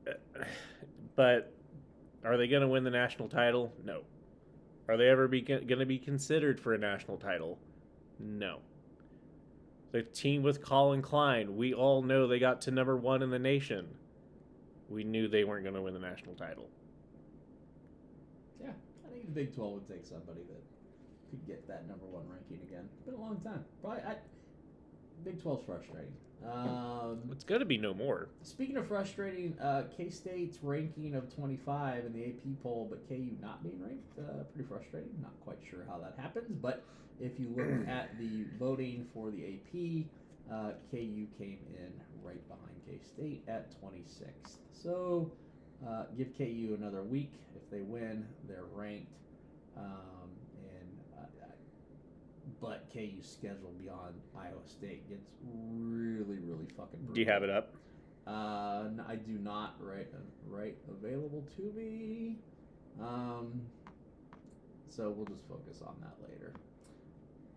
[1.15, 1.53] But
[2.25, 3.71] are they going to win the national title?
[3.85, 4.01] No.
[4.89, 7.57] Are they ever be going to be considered for a national title?
[8.19, 8.59] No.
[9.91, 13.39] The team with Collin Klein, we all know they got to number one in the
[13.39, 13.87] nation.
[14.89, 16.69] We knew they weren't going to win the national title.
[18.61, 18.69] Yeah,
[19.05, 20.61] I think the Big 12 would take somebody that
[21.31, 22.87] could get that number one ranking again.
[22.93, 23.65] It's been a long time.
[23.81, 24.15] Probably, I,
[25.23, 26.13] Big 12's frustrating.
[26.45, 28.29] Um, It's going to be no more.
[28.43, 33.31] Speaking of frustrating, uh, K State's ranking of 25 in the AP poll, but KU
[33.41, 35.09] not being ranked, uh, pretty frustrating.
[35.21, 36.83] Not quite sure how that happens, but
[37.19, 40.05] if you look at the voting for the AP,
[40.51, 41.91] Uh, KU came in
[42.25, 44.57] right behind K State at 26th.
[44.71, 45.31] So
[45.87, 47.33] uh, give KU another week.
[47.55, 49.11] If they win, they're ranked.
[49.77, 51.45] Um, and uh,
[52.61, 56.99] but KU's schedule beyond Iowa State gets really, really fucking.
[56.99, 57.13] Brutal.
[57.15, 57.75] Do you have it up?
[58.25, 59.75] Uh, I do not.
[59.79, 62.37] Right, uh, right, available to me.
[62.99, 63.61] Um,
[64.89, 66.53] so we'll just focus on that later.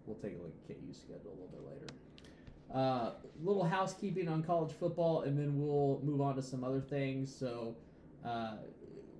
[0.06, 1.86] We'll take a look at KU's schedule a little bit later.
[2.72, 7.34] Uh, little housekeeping on college football, and then we'll move on to some other things.
[7.34, 7.76] So,
[8.24, 8.56] uh,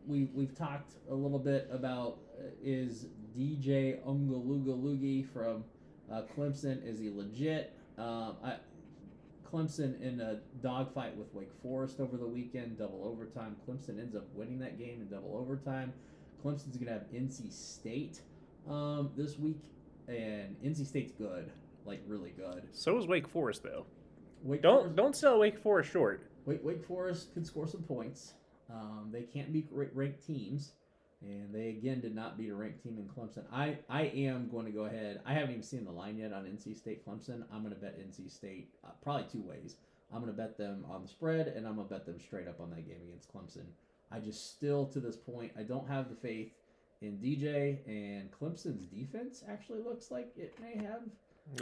[0.07, 3.07] we we've talked a little bit about uh, is
[3.37, 5.65] DJ Ungalugalugi from
[6.11, 7.75] uh, Clemson is he legit?
[7.99, 8.57] Um, I,
[9.51, 13.57] Clemson in a dogfight with Wake Forest over the weekend, double overtime.
[13.67, 15.93] Clemson ends up winning that game in double overtime.
[16.45, 18.21] Clemson's gonna have NC State
[18.69, 19.61] um, this week,
[20.07, 21.51] and NC State's good,
[21.89, 22.63] like really good.
[22.73, 23.87] So is Wake Forest though.
[24.43, 26.31] Wake Don't Forest, don't sell Wake Forest short.
[26.47, 28.35] Wake, Wake Forest could score some points.
[28.73, 30.73] Um, they can't beat ra- ranked teams,
[31.23, 33.45] and they again did not beat a ranked team in Clemson.
[33.53, 35.21] I, I am going to go ahead.
[35.27, 37.43] I haven't even seen the line yet on NC State Clemson.
[37.53, 39.77] I'm going to bet NC State uh, probably two ways.
[40.13, 42.49] I'm going to bet them on the spread, and I'm going to bet them straight
[42.49, 43.67] up on that game against Clemson.
[44.11, 46.53] I just still to this point I don't have the faith
[47.03, 49.45] in DJ and Clemson's defense.
[49.49, 51.03] Actually, looks like it may have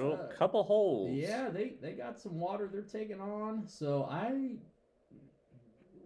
[0.00, 1.12] Oh, Uh, couple holes.
[1.16, 3.66] yeah, they they got some water they're taking on.
[3.68, 4.56] So I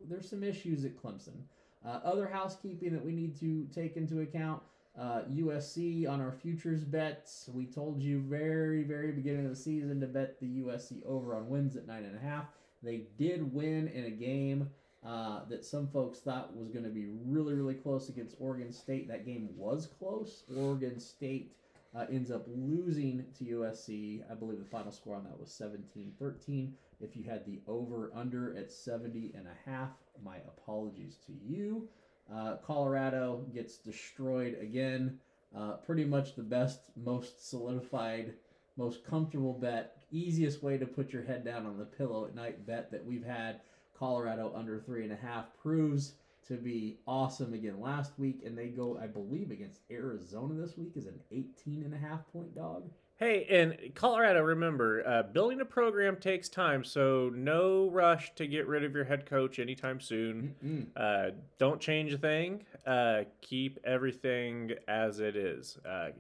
[0.08, 1.42] there's some issues at Clemson.
[1.84, 4.62] Uh, other housekeeping that we need to take into account.
[4.98, 7.48] Uh, USC on our futures bets.
[7.54, 11.48] We told you very, very beginning of the season to bet the USC over on
[11.48, 12.46] wins at nine and a half.
[12.82, 14.68] They did win in a game
[15.06, 19.08] uh, that some folks thought was going to be really, really close against Oregon State.
[19.08, 20.42] That game was close.
[20.54, 21.54] Oregon State
[21.96, 24.22] uh, ends up losing to USC.
[24.30, 26.74] I believe the final score on that was 17 13.
[27.00, 29.90] If you had the over under at 70 and a half,
[30.22, 31.88] my apologies to you.
[32.32, 35.18] Uh, Colorado gets destroyed again.
[35.56, 38.34] Uh, pretty much the best, most solidified,
[38.76, 42.64] most comfortable bet, easiest way to put your head down on the pillow at night
[42.66, 43.60] bet that we've had.
[43.98, 46.14] Colorado under three and a half proves
[46.48, 50.92] to be awesome again last week, and they go, I believe, against Arizona this week
[50.96, 52.90] is an 18 and a half point dog.
[53.18, 58.66] Hey, and Colorado, remember, uh, building a program takes time, so no rush to get
[58.66, 60.90] rid of your head coach anytime soon.
[60.96, 62.64] Uh, don't change a thing.
[62.86, 65.76] Uh, keep everything as it is.
[65.86, 66.12] Uh,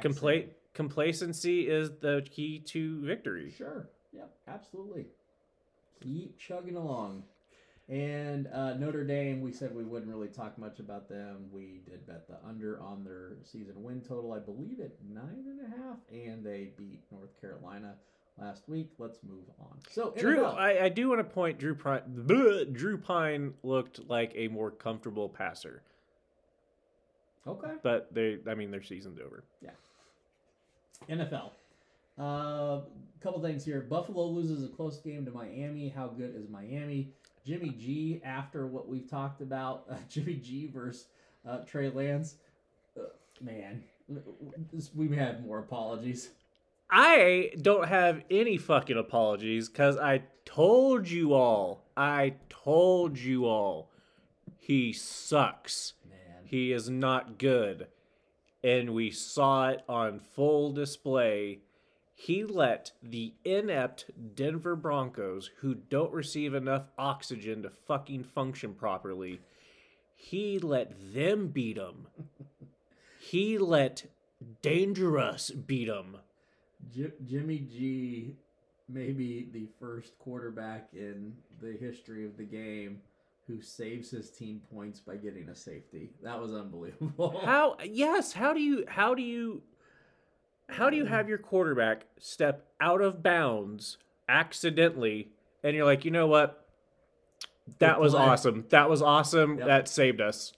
[0.00, 3.52] compla- complacency is the key to victory.
[3.58, 3.88] Sure.
[4.12, 4.30] Yep.
[4.46, 5.06] Absolutely.
[6.00, 7.24] Keep chugging along.
[7.88, 11.46] And uh, Notre Dame, we said we wouldn't really talk much about them.
[11.52, 15.60] We did bet the under on their season win total, I believe, at nine and
[15.60, 17.94] a half, and they beat North Carolina
[18.38, 18.90] last week.
[18.98, 19.78] Let's move on.
[19.88, 21.60] So, Drew, I, I do want to point.
[21.60, 25.82] Drew Pyne, bleh, Drew Pyne looked like a more comfortable passer,
[27.46, 27.74] okay.
[27.84, 29.44] but they, I mean, their season's over.
[29.62, 29.70] Yeah.
[31.08, 31.50] NFL.
[32.18, 32.80] A uh,
[33.20, 33.82] couple things here.
[33.82, 35.88] Buffalo loses a close game to Miami.
[35.88, 37.12] How good is Miami?
[37.46, 41.06] Jimmy G, after what we've talked about, uh, Jimmy G versus
[41.48, 42.34] uh, Trey Lance.
[42.98, 43.02] Uh,
[43.40, 43.84] man,
[44.94, 46.30] we may have more apologies.
[46.90, 51.84] I don't have any fucking apologies because I told you all.
[51.96, 53.90] I told you all.
[54.58, 55.94] He sucks.
[56.08, 57.88] Man, He is not good.
[58.62, 61.60] And we saw it on full display.
[62.18, 69.42] He let the inept Denver Broncos, who don't receive enough oxygen to fucking function properly,
[70.14, 72.06] he let them beat him.
[73.20, 74.06] he let
[74.62, 76.16] Danger Russ beat him.
[76.90, 78.34] J- Jimmy G,
[78.88, 83.02] maybe the first quarterback in the history of the game
[83.46, 86.08] who saves his team points by getting a safety.
[86.22, 87.42] That was unbelievable.
[87.44, 89.62] How yes, how do you how do you
[90.68, 93.98] how do you have your quarterback step out of bounds
[94.28, 95.28] accidentally
[95.62, 96.64] and you're like, "You know what?
[97.78, 98.64] That was awesome.
[98.68, 99.58] That was awesome.
[99.58, 99.66] Yep.
[99.66, 100.52] That saved us."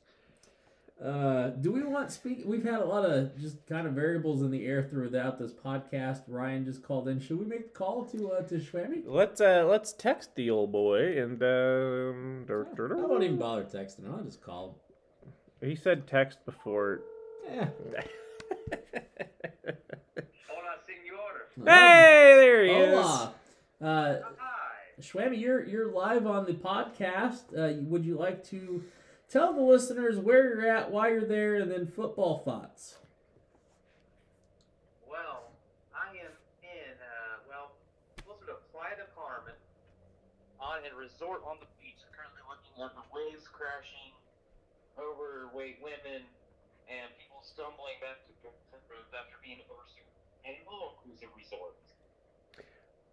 [1.03, 2.43] Uh, do we want speak?
[2.45, 6.23] We've had a lot of just kind of variables in the air throughout this podcast.
[6.27, 7.21] Ryan just called in.
[7.21, 9.03] Should we make the call to uh, to Schwammy?
[9.07, 14.11] Let's uh let's text the old boy and um I won't even bother texting.
[14.13, 14.77] I'll just call
[15.61, 17.03] He said text before.
[17.49, 17.71] him.
[21.59, 21.99] Hola, senor.
[21.99, 22.19] Yeah.
[22.19, 23.29] Hey, there he is.
[23.81, 24.21] Uh,
[25.01, 27.57] Schwammy, you're you're live on the podcast.
[27.57, 28.85] Uh, would you like to
[29.31, 32.97] tell the listeners where you're at, why you're there, and then football thoughts?
[35.09, 35.51] Well,
[35.95, 36.33] I am
[36.63, 37.73] in, uh, well,
[40.61, 41.99] on a resort on the beach.
[42.13, 44.13] Currently looking at the waves crashing,
[44.99, 46.27] overweight women,
[46.91, 48.33] and people stumbling back to
[48.91, 50.08] roads after being overseas.
[50.49, 51.77] And an all-inclusive resort.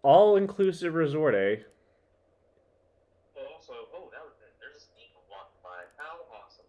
[0.02, 1.56] All inclusive resort, eh?
[3.36, 4.56] Also, oh, that was it.
[4.56, 5.84] There's a steeple walking by.
[6.00, 6.64] How awesome!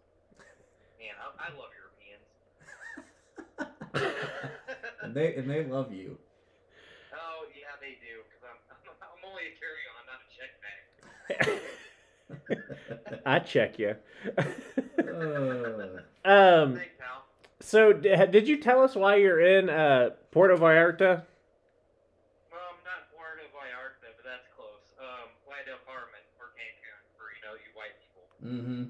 [1.00, 2.28] Man, I, I love Europeans.
[5.02, 6.18] And they and they love you.
[7.14, 8.20] oh yeah, they do.
[8.28, 8.60] Because I'm,
[9.00, 11.62] I'm only a carry-on, not a check bag.
[13.26, 13.96] I check you.
[15.08, 16.76] Uh, um.
[16.76, 16.97] Thanks, pal.
[17.60, 21.22] So, d- did you tell us why you're in uh, Puerto Vallarta?
[22.54, 24.86] Um, not Puerto Vallarta, but that's close.
[25.00, 28.24] Um, Playa del Carmen or Cancun for you know you white people.
[28.38, 28.82] mm-hmm.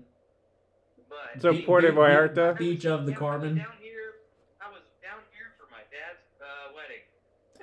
[1.09, 2.59] But So Be- Puerto be- be- Vallarta.
[2.59, 3.57] Beach of the Yeah, I was Carmen.
[3.57, 4.21] Down here,
[4.61, 7.05] I was down here for my dad's uh, wedding.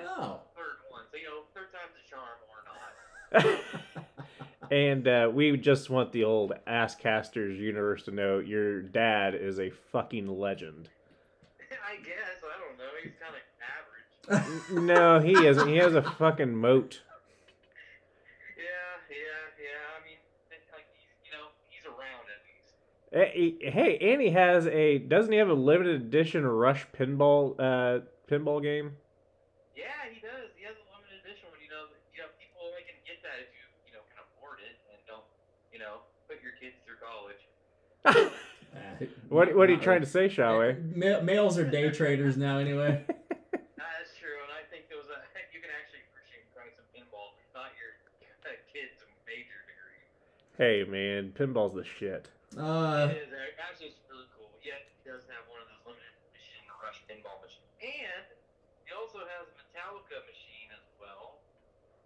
[0.01, 0.41] Oh.
[0.57, 2.91] Third one, so you know, third time's a charm or not.
[4.75, 9.69] and uh, we just want the old Asscasters universe to know your dad is a
[9.69, 10.89] fucking legend.
[11.71, 12.91] I guess I don't know.
[13.01, 13.41] He's kind of
[14.35, 14.85] average.
[14.85, 15.67] No, he isn't.
[15.69, 17.01] He has a fucking moat.
[18.57, 18.63] Yeah,
[19.11, 19.95] yeah, yeah.
[19.95, 20.19] I mean,
[20.71, 22.75] like he's, you know, he's around at least.
[23.11, 24.99] Eh, Hey, and he has a.
[24.99, 28.95] Doesn't he have a limited edition Rush pinball uh, pinball game?
[29.75, 30.51] Yeah, he does.
[30.55, 31.59] He has a limited edition one.
[31.59, 34.63] You know, you know, people only can get that if you, you know, can afford
[34.63, 35.27] it and don't,
[35.75, 37.39] you know, put your kids through college.
[39.29, 40.77] What What are you trying to say, Schawe?
[40.95, 43.03] Ma- males are day traders now, anyway.
[43.75, 45.19] Nah, that's true, and I think there was a
[45.53, 47.99] you can actually appreciate trying some pinball, not your
[48.47, 49.99] uh, kids' major degree.
[50.55, 52.31] Hey, man, pinball's the shit.
[52.55, 54.47] Uh, it is uh, actually it's really cool.
[54.63, 58.23] Yet he does have one of those limited edition Rush pinball machines, and
[58.87, 61.43] he also has a Metallica machine as well,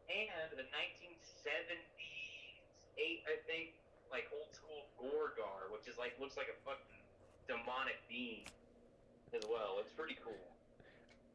[0.10, 3.78] and a 1978, I think,
[4.10, 4.59] like old school
[5.02, 7.00] Gorgar, which is like looks like a fucking
[7.48, 8.44] demonic being
[9.34, 9.78] as well.
[9.80, 10.34] It's pretty cool.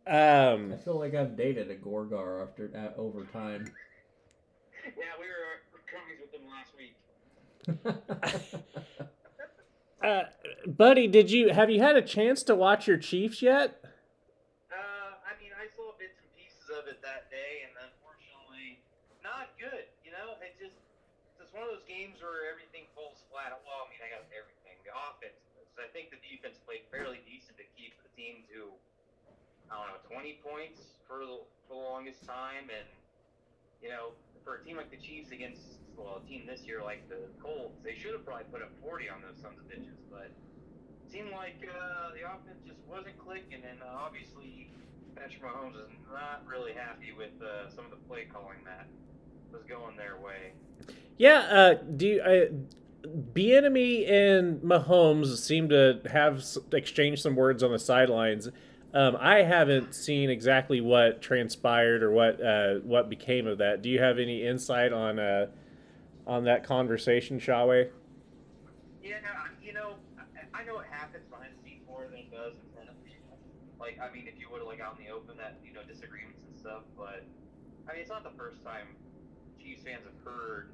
[0.06, 3.72] Um, I feel like I've dated a Gorgar after uh, over time.
[4.84, 6.92] Yeah, we were crummies with them last week.
[10.04, 10.24] uh,
[10.66, 13.80] buddy, did you have you had a chance to watch your Chiefs yet?
[14.68, 18.80] Uh, I mean, I saw bits and pieces of it that day, and unfortunately,
[19.22, 19.88] not good.
[20.04, 20.76] You know, it just
[21.40, 23.54] it's one of those games where everything falls flat.
[23.62, 24.74] Well, I mean, I got everything.
[24.82, 25.38] The offense.
[25.78, 28.74] I think the defense played fairly decent to keep the team to
[29.70, 32.86] I don't know 20 points for the, for the longest time, and
[33.82, 37.06] you know, for a team like the Chiefs against well, a team this year like
[37.06, 40.34] the Colts, they should have probably put up 40 on those sons of bitches, but.
[40.34, 44.66] it Seemed like uh, the offense just wasn't clicking, and uh, obviously
[45.14, 48.90] Patrick Mahomes is not really happy with uh, some of the play calling that
[49.54, 50.52] was going their way.
[51.16, 51.38] Yeah.
[51.38, 57.70] Uh, do you, uh, Bieniemy and Mahomes seem to have s- exchanged some words on
[57.70, 58.48] the sidelines.
[58.94, 63.82] Um, I haven't seen exactly what transpired or what uh, what became of that.
[63.82, 65.46] Do you have any insight on uh,
[66.26, 67.90] on that conversation, Schawe?
[69.02, 69.18] Yeah,
[69.62, 72.66] you know, I, I know it happens behind the scenes more than it does in
[72.72, 73.36] front of people.
[73.78, 75.82] Like, I mean, if you would have like out in the open, that you know
[75.82, 76.86] disagreements and stuff.
[76.96, 77.26] But
[77.88, 78.94] I mean, it's not the first time
[79.64, 80.68] Chiefs fans have heard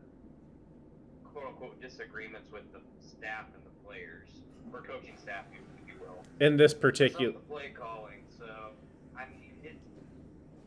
[1.22, 4.42] quote unquote disagreements with the staff and the players
[4.74, 6.26] or coaching staff, if you will.
[6.44, 8.26] In this particular, play calling.
[8.36, 8.74] So
[9.14, 9.86] I mean, it's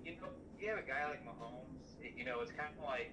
[0.05, 1.99] you know, you have a guy like Mahomes.
[1.99, 3.11] It, you know, it's kind of like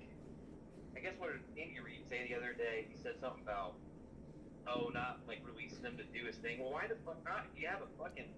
[0.94, 2.86] I guess what Andy Reid say the other day?
[2.86, 3.74] He said something about
[4.70, 6.62] oh, not like releasing him to do his thing.
[6.62, 7.50] Well, why the fuck not?
[7.50, 8.30] If you have a fucking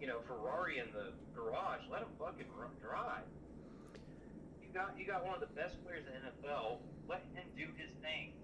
[0.00, 2.44] you know Ferrari in the garage, let him fucking
[2.76, 3.24] drive.
[4.70, 6.78] You got you got one of the best players in the NFL.
[7.10, 8.38] Let him do his thing.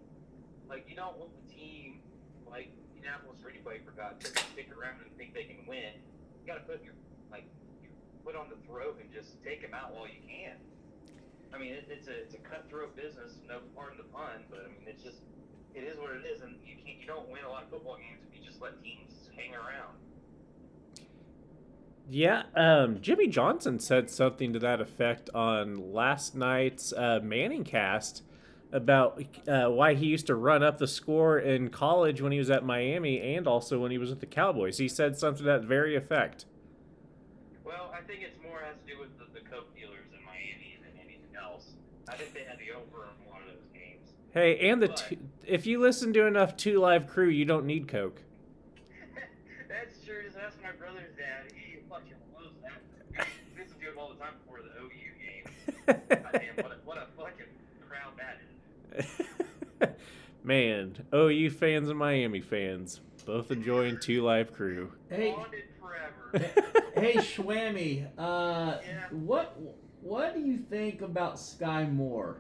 [0.67, 2.03] Like you don't want the team
[2.51, 6.03] like Indianapolis Speedway for God's sake to stick around and think they can win.
[6.43, 6.99] You got to put your
[7.31, 7.47] like
[7.79, 7.95] your
[8.27, 10.59] foot on the throat and just take them out while you can.
[11.55, 13.39] I mean, it, it's a it's a cutthroat business.
[13.47, 15.23] No pardon the pun, but I mean, it's just
[15.79, 18.03] it is what it is, and you can't you don't win a lot of football
[18.03, 19.95] games if you just let teams hang around.
[22.09, 28.23] Yeah, um, Jimmy Johnson said something to that effect on last night's uh, ManningCast
[28.73, 32.51] about uh, why he used to run up the score in college when he was
[32.51, 34.79] at Miami and also when he was with the Cowboys.
[34.79, 36.45] He said something to that very effect.
[37.65, 40.79] Well, I think it's more has to do with the, the coke dealers in Miami
[40.83, 41.71] than anything else.
[42.09, 44.11] I think they had the over in one of those games.
[44.33, 47.67] Hey, and the But- two, if you listen to enough Two Live Crew, you don't
[47.67, 48.21] need Coke.
[49.69, 50.23] That's true.
[50.25, 51.53] Just ask my brother's dad.
[51.55, 53.27] He fucking loves that.
[53.55, 54.91] We listen to him all the time before the OU
[55.23, 55.45] game.
[55.67, 57.47] God damn, what a, what a fucking
[57.89, 58.39] crowd that
[58.99, 59.89] is.
[60.45, 64.93] Man, OU fans and Miami fans both enjoying two live crew.
[65.11, 65.63] Hey, Bonded
[66.97, 69.07] hey, Schwammy, uh, Yeah.
[69.11, 69.57] what
[70.03, 72.37] what do you think about Sky Moore?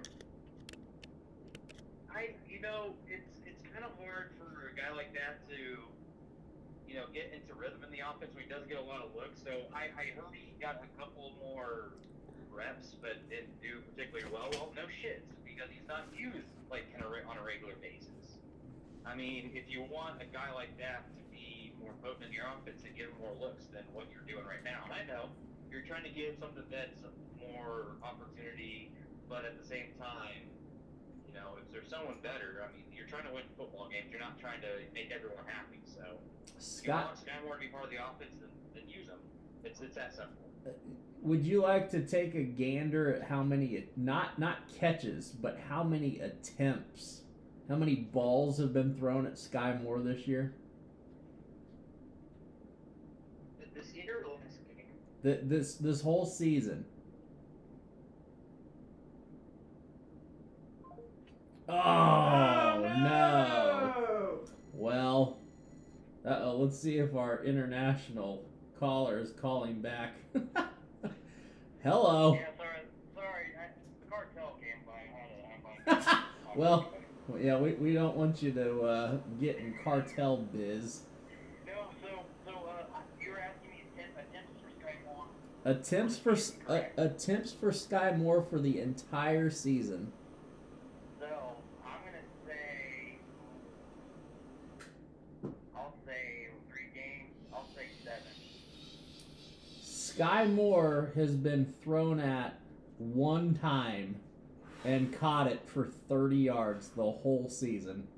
[2.14, 5.56] I, you know, it's it's kind of hard for a guy like that to,
[6.88, 9.14] you know, get into rhythm in the offense when he doesn't get a lot of
[9.14, 9.40] looks.
[9.42, 11.92] So I, I heard he got a couple more
[12.56, 14.48] reps, but didn't do particularly well.
[14.56, 18.40] Well, no shit, because he's not used like kind of on a regular basis.
[19.06, 22.48] I mean, if you want a guy like that to be more potent in your
[22.50, 25.30] offense and give him more looks than what you're doing right now, and I know
[25.70, 27.04] you're trying to give some of the vets
[27.38, 28.90] more opportunity,
[29.30, 30.50] but at the same time,
[31.28, 34.10] you know, if there's someone better, I mean, you're trying to win football games.
[34.10, 35.84] You're not trying to make everyone happy.
[35.86, 36.18] So,
[36.58, 39.22] if you want Sky Moore to be part of the offense, then, then use him.
[39.62, 40.50] It's it's that simple.
[41.22, 45.82] Would you like to take a gander at how many not not catches, but how
[45.82, 47.22] many attempts,
[47.68, 50.54] how many balls have been thrown at Sky Moore this year?
[53.74, 54.86] This year, or last game?
[55.22, 56.84] Th- This this whole season.
[61.68, 64.40] Oh, no.
[64.72, 65.38] Well,
[66.24, 66.58] uh oh.
[66.60, 68.44] Let's see if our international
[68.78, 70.14] caller is calling back.
[71.82, 72.34] Hello.
[72.34, 72.78] Yeah, sorry,
[73.14, 73.44] sorry.
[73.56, 73.68] I,
[74.00, 75.94] the cartel came by.
[75.94, 76.22] I had
[76.56, 76.92] Well,
[77.38, 81.02] yeah, we, we don't want you to uh, get in cartel biz.
[81.66, 81.72] No,
[82.02, 82.08] so
[82.44, 83.84] so uh, you were asking me
[84.16, 85.26] attempts for Sky Moore.
[85.64, 90.12] Attempts for uh, attempts for Sky Moore for the entire season.
[91.20, 91.26] So
[91.84, 93.18] I'm gonna say,
[95.74, 97.32] I'll say three games.
[97.52, 98.32] I'll say seven.
[100.16, 102.56] Sky Moore has been thrown at
[102.96, 104.16] one time
[104.80, 108.08] and caught it for 30 yards the whole season.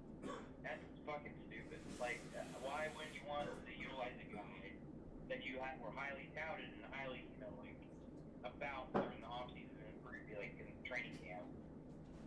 [0.63, 1.83] That's fucking stupid.
[1.99, 4.47] Like, uh, why would you want to utilize a guy
[5.27, 7.75] that you had, were highly touted and highly, you know, like
[8.47, 9.99] about during the off season and
[10.39, 11.51] like in training camp,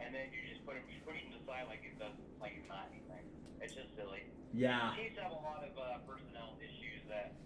[0.03, 2.27] and then you just put him, you push him to the side like it doesn't,
[2.43, 3.23] like it's not anything.
[3.63, 4.27] It's just silly.
[4.51, 4.99] Yeah.
[4.99, 7.39] The Chiefs have a lot of uh, personnel issues that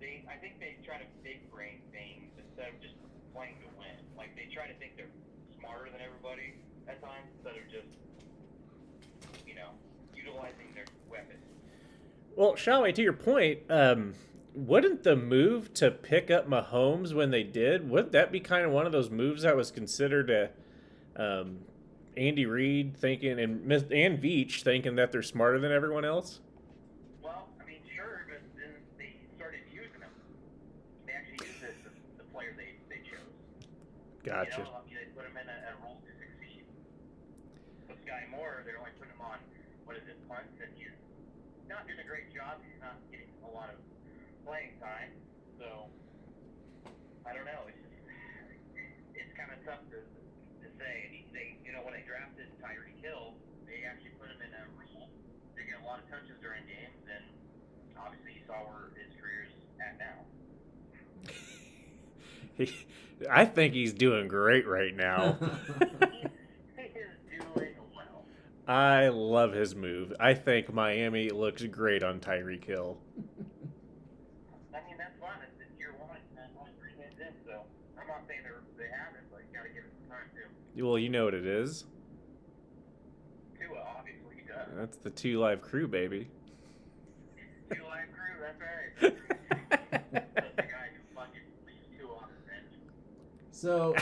[0.00, 2.94] they, I think they try to big brain things instead of just
[3.34, 3.94] playing to win.
[4.16, 5.12] Like they try to think they're
[5.58, 6.56] smarter than everybody
[6.88, 7.92] at times instead of just,
[9.46, 9.70] you know,
[10.16, 11.44] utilizing their weapons.
[12.36, 14.14] Well, shall Schawe, to your point, um,
[14.54, 18.72] wouldn't the move to pick up Mahomes when they did, wouldn't that be kind of
[18.72, 20.50] one of those moves that was considered a
[21.16, 21.58] um,
[22.16, 26.40] Andy Reid thinking and and Veach thinking that they're smarter than everyone else?
[27.22, 30.10] Well, I mean, sure, but then they started using them.
[31.06, 33.20] They actually used the, the, the player they, they chose.
[34.20, 34.68] Gotcha.
[34.84, 36.68] You know, put him in a, a role to succeed.
[37.88, 39.40] With Sky Moore, they're only putting him on,
[39.88, 40.92] what is it, punts, and he's
[41.64, 42.60] not doing a great job.
[42.60, 43.80] He's not getting a lot of
[44.44, 45.16] playing time.
[45.56, 45.88] So,
[47.24, 47.64] I don't know.
[47.72, 47.96] It's just,
[49.16, 51.08] it's kind of tough to, to say.
[51.08, 53.32] And he, they, you know, when they drafted Tyreek Hill,
[53.64, 55.08] they actually put him in a role
[55.56, 57.24] to get a lot of touches during games, and
[57.96, 60.18] obviously you saw where his career's at now.
[63.28, 65.36] I think he's doing great right now.
[66.76, 68.24] he is doing well.
[68.66, 70.12] I love his move.
[70.18, 72.98] I think Miami looks great on Tyreek Hill.
[74.72, 75.32] I mean, that's fine.
[75.42, 76.16] It's, it's year one.
[76.16, 77.60] It's only three games in, so
[78.00, 80.84] I'm not saying they're, haven't, but you got to give it some time, too.
[80.86, 81.84] Well, you know what it is.
[83.58, 84.68] Tua, obviously, he does.
[84.76, 86.28] That's the two live crew, baby.
[87.70, 89.16] Two line crew, that's right.
[90.00, 92.72] That's the guy who fucking leaves Tua on the bench.
[93.60, 93.94] So,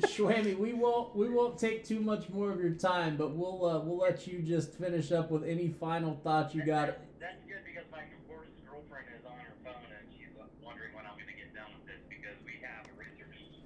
[0.00, 3.80] Schwammy, we won't we won't take too much more of your time, but we'll uh,
[3.80, 6.98] we'll let you just finish up with any final thoughts you got.
[7.18, 10.28] That's good because my divorced girlfriend is on her phone and she's
[10.62, 13.64] wondering when I'm going to get done with this because we have a reservation.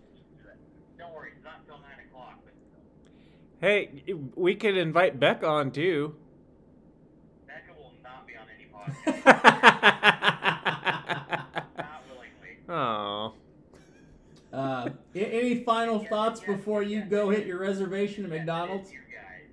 [0.97, 2.55] Don't worry, it's not till 9 o'clock, but
[3.59, 4.05] Hey,
[4.37, 6.15] we could invite Beck on too.
[7.49, 9.25] Becca will not be on any podcast.
[11.79, 12.63] not willingly.
[12.69, 13.33] Aw.
[14.53, 18.93] Uh, any final thoughts before you go hit your reservation at McDonald's?
[18.93, 19.49] You guys.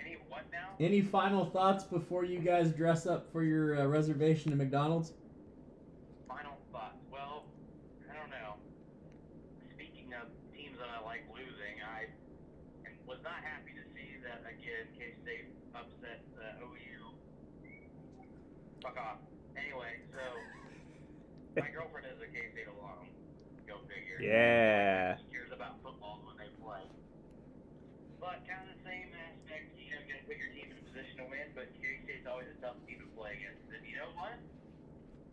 [0.00, 0.68] Any what now?
[0.80, 5.12] Any final thoughts before you guys dress up for your uh, reservation at McDonald's?
[6.28, 6.96] Final thoughts.
[7.10, 7.44] Well,
[8.10, 8.54] I don't know.
[9.74, 12.06] Speaking of teams that I like losing, I
[13.06, 14.86] was not happy to see that again.
[14.96, 17.12] K State upset uh, OU.
[18.82, 19.18] Fuck off.
[19.56, 20.22] Anyway, so
[21.60, 21.87] my girlfriend
[24.20, 25.16] Yeah.
[25.30, 26.82] Cares about football when they play.
[28.18, 31.22] But kind of the same aspect, you know, to put your team in a position
[31.22, 33.62] to win, but State's always a tough team to play against.
[33.70, 34.34] And you know what?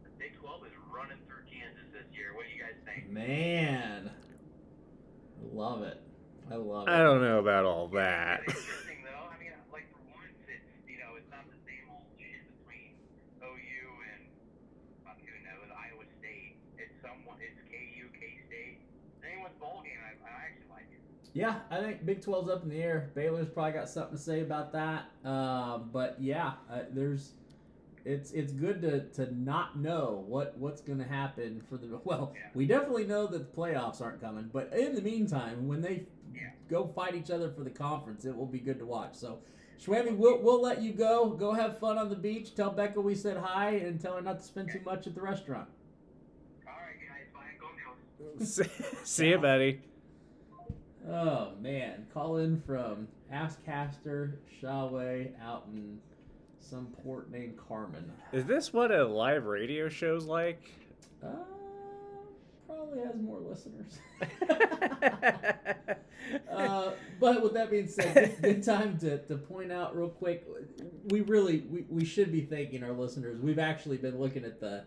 [0.04, 2.36] The Big 12 is running through Kansas this year.
[2.36, 3.10] What do you guys think?
[3.10, 4.12] Man.
[5.54, 6.02] Love it.
[6.52, 6.92] I love it.
[6.92, 8.42] I don't know about all that.
[21.36, 23.12] Yeah, I think Big 12's up in the air.
[23.14, 25.10] Baylor's probably got something to say about that.
[25.26, 27.34] Um, but yeah, uh, there's
[28.06, 32.32] it's it's good to, to not know what what's going to happen for the well.
[32.34, 32.42] Yeah.
[32.56, 36.52] We definitely know that the playoffs aren't coming, but in the meantime, when they Yeah.
[36.70, 39.16] go fight each other for the conference, it will be good to watch.
[39.16, 39.40] So.
[39.78, 41.32] Schwammy, we'll, we'll let you go.
[41.32, 42.56] Go have fun on the beach.
[42.56, 45.22] Tell Becca we said hi and tell her not to spend too much at the
[45.22, 45.68] restaurant.
[46.66, 47.28] All right, guys.
[47.34, 47.60] Bye.
[47.60, 48.62] Go Bills.
[49.04, 49.82] See you, buddy.
[51.10, 56.00] Oh man, call in from Asscaster Schawe out in
[56.60, 58.12] some port named Carmen.
[58.34, 60.72] Is this what a live radio show's like?
[61.24, 61.28] Uh,
[62.66, 64.00] probably has more listeners.
[66.52, 70.44] uh, but with that being said, good, good time to, to point out real quick.
[71.10, 73.40] We really we, we should be thanking our listeners.
[73.40, 74.86] We've actually been looking at the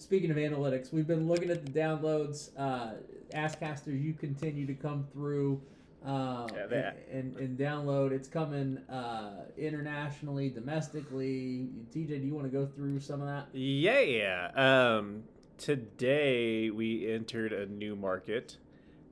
[0.00, 2.50] speaking of analytics, we've been looking at the downloads.
[2.58, 2.92] Uh,
[3.34, 5.60] Asscasters, you continue to come through.
[6.04, 8.10] Uh, Yeah, and, and, and download.
[8.10, 11.68] It's coming uh, internationally, domestically.
[11.94, 13.48] TJ, do you want to go through some of that?
[13.52, 14.50] Yeah, yeah.
[14.54, 15.24] Um,
[15.58, 18.56] today we entered a new market.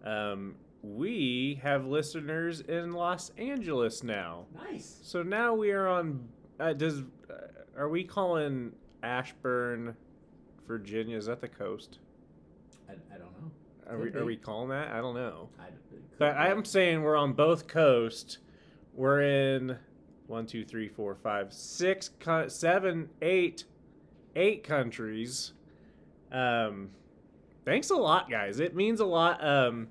[0.03, 4.47] Um, we have listeners in Los Angeles now.
[4.55, 4.99] Nice.
[5.03, 6.27] So now we are on.
[6.59, 7.35] Uh, does uh,
[7.77, 8.73] are we calling
[9.03, 9.95] Ashburn,
[10.69, 11.17] Virginia?
[11.17, 11.99] Is that the coast?
[12.89, 13.51] I, I don't know.
[13.91, 14.89] Are Could we, are we calling that?
[14.93, 15.49] I don't know.
[15.59, 15.65] I,
[16.19, 16.39] But be.
[16.51, 18.39] am saying we're on both coasts.
[18.95, 19.79] We're in
[20.27, 22.11] one, two, three, four, five, six,
[22.49, 23.65] seven, eight,
[24.37, 25.53] eight countries.
[26.31, 26.91] Um,
[27.65, 28.61] thanks a lot, guys.
[28.61, 29.43] It means a lot.
[29.43, 29.89] Um,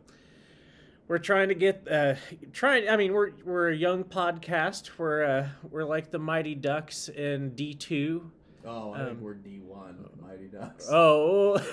[1.07, 2.15] we're trying to get uh,
[2.53, 2.87] trying.
[2.89, 4.91] I mean, we're we're a young podcast.
[4.97, 8.29] We're uh, we're like the Mighty Ducks in D two.
[8.65, 10.87] Oh, I think um, we're D one, Mighty Ducks.
[10.91, 11.57] Oh.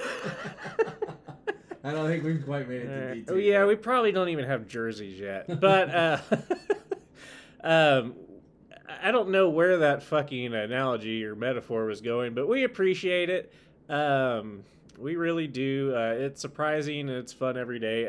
[1.84, 3.40] I don't think we've quite made it to Uh, D oh two.
[3.40, 5.60] yeah, we probably don't even have jerseys yet.
[5.60, 6.18] But uh,
[7.62, 8.14] um,
[9.02, 13.52] I don't know where that fucking analogy or metaphor was going, but we appreciate it.
[13.88, 14.64] Um,
[14.98, 15.92] we really do.
[15.94, 18.06] Uh, it's surprising and it's fun every day.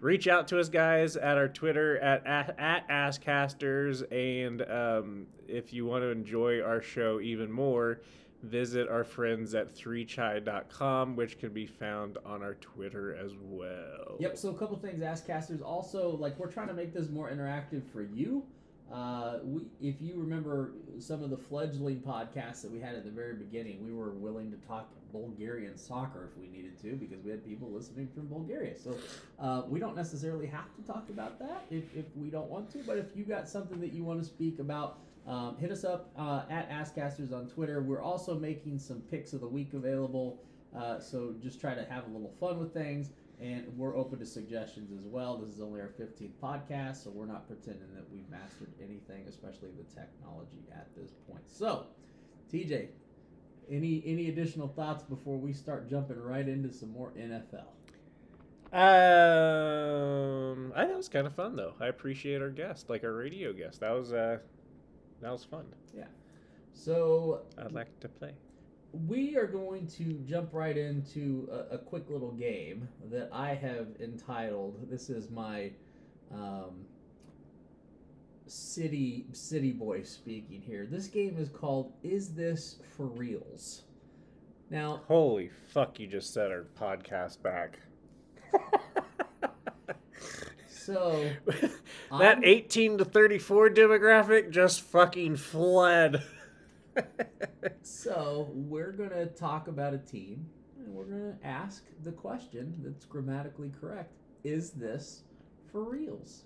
[0.00, 5.72] Reach out to us, guys, at our Twitter at at, at Asscasters, and um, if
[5.72, 8.00] you want to enjoy our show even more.
[8.44, 14.16] Visit our friends at 3chai.com, which can be found on our Twitter as well.
[14.20, 14.38] Yep.
[14.38, 15.60] So a couple things, Asscasters.
[15.60, 18.44] Also, like we're trying to make this more interactive for you.
[18.92, 23.10] Uh, we, if you remember some of the fledgling podcasts that we had at the
[23.10, 27.30] very beginning, we were willing to talk Bulgarian soccer if we needed to because we
[27.30, 28.78] had people listening from Bulgaria.
[28.78, 28.96] So
[29.38, 32.78] uh, we don't necessarily have to talk about that if, if we don't want to.
[32.78, 36.10] But if you got something that you want to speak about, um, hit us up
[36.18, 37.82] uh, at Asscasters on Twitter.
[37.82, 40.40] We're also making some picks of the week available.
[40.74, 43.10] Uh, so just try to have a little fun with things.
[43.40, 45.38] And we're open to suggestions as well.
[45.38, 49.70] This is only our 15th podcast, so we're not pretending that we've mastered anything, especially
[49.76, 51.44] the technology at this point.
[51.46, 51.86] So,
[52.52, 52.88] TJ,
[53.70, 57.66] any any additional thoughts before we start jumping right into some more NFL?
[58.70, 58.82] Um,
[60.74, 61.74] I that was kind of fun though.
[61.80, 63.80] I appreciate our guest, like our radio guest.
[63.80, 64.38] That was uh,
[65.20, 65.64] that was fun.
[65.96, 66.04] Yeah.
[66.74, 68.34] So, I'd like to play.
[68.92, 73.88] We are going to jump right into a, a quick little game that I have
[74.00, 74.90] entitled.
[74.90, 75.70] This is my
[76.32, 76.86] um,
[78.46, 80.86] city city boy speaking here.
[80.90, 83.82] This game is called "Is This for Reals?"
[84.70, 85.98] Now, Holy fuck!
[86.00, 87.78] You just set our podcast back.
[90.68, 91.70] so that
[92.10, 96.22] I'm- 18 to 34 demographic just fucking fled.
[97.82, 100.46] So we're gonna talk about a team,
[100.78, 104.12] and we're gonna ask the question that's grammatically correct:
[104.44, 105.24] Is this
[105.70, 106.44] for reals?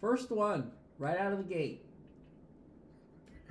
[0.00, 1.84] First one, right out of the gate.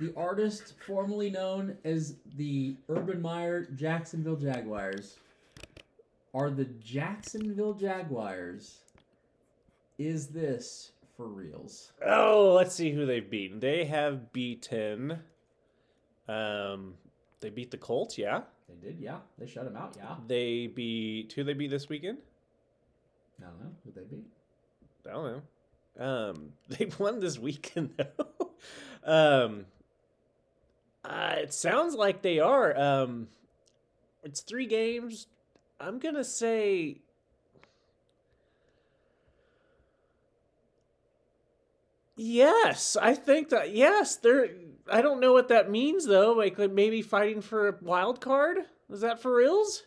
[0.00, 5.18] The artist formerly known as the Urban Meyer Jacksonville Jaguars
[6.34, 8.80] are the Jacksonville Jaguars.
[9.98, 11.92] Is this for reals?
[12.04, 13.60] oh, let's see who they've beaten.
[13.60, 15.20] They have beaten.
[16.28, 16.94] Um,
[17.40, 18.16] they beat the Colts.
[18.18, 18.42] Yeah.
[18.68, 19.18] They did, yeah.
[19.38, 20.16] They shut them out, yeah.
[20.26, 21.32] They beat.
[21.34, 22.18] Who they beat this weekend?
[23.40, 24.26] I don't know who they beat.
[25.08, 25.42] I don't
[25.98, 26.04] know.
[26.06, 28.50] Um, they won this weekend though.
[29.04, 29.66] um,
[31.04, 32.76] Uh, it sounds like they are.
[32.78, 33.28] Um,
[34.22, 35.26] it's three games.
[35.78, 37.02] I'm gonna say.
[42.16, 44.48] Yes, I think that yes, they're.
[44.90, 46.32] I don't know what that means though.
[46.32, 48.58] Like maybe fighting for a wild card.
[48.90, 49.84] Is that for reals?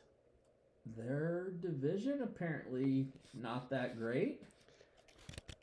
[0.96, 4.42] Their division apparently not that great.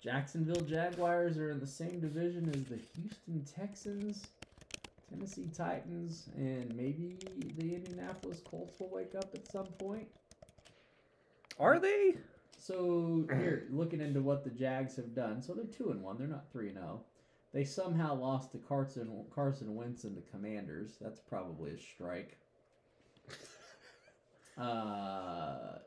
[0.02, 4.26] Jacksonville Jaguars are in the same division as the Houston Texans,
[5.08, 7.16] Tennessee Titans, and maybe
[7.56, 10.06] the Indianapolis Colts will wake up at some point.
[11.58, 12.16] Are they?
[12.58, 16.18] So here, looking into what the Jags have done, so they're two and one.
[16.18, 17.00] They're not three and zero.
[17.54, 20.96] They somehow lost to Carson Carson Wentz and the Commanders.
[21.00, 22.36] That's probably a strike.
[24.56, 25.78] Uh,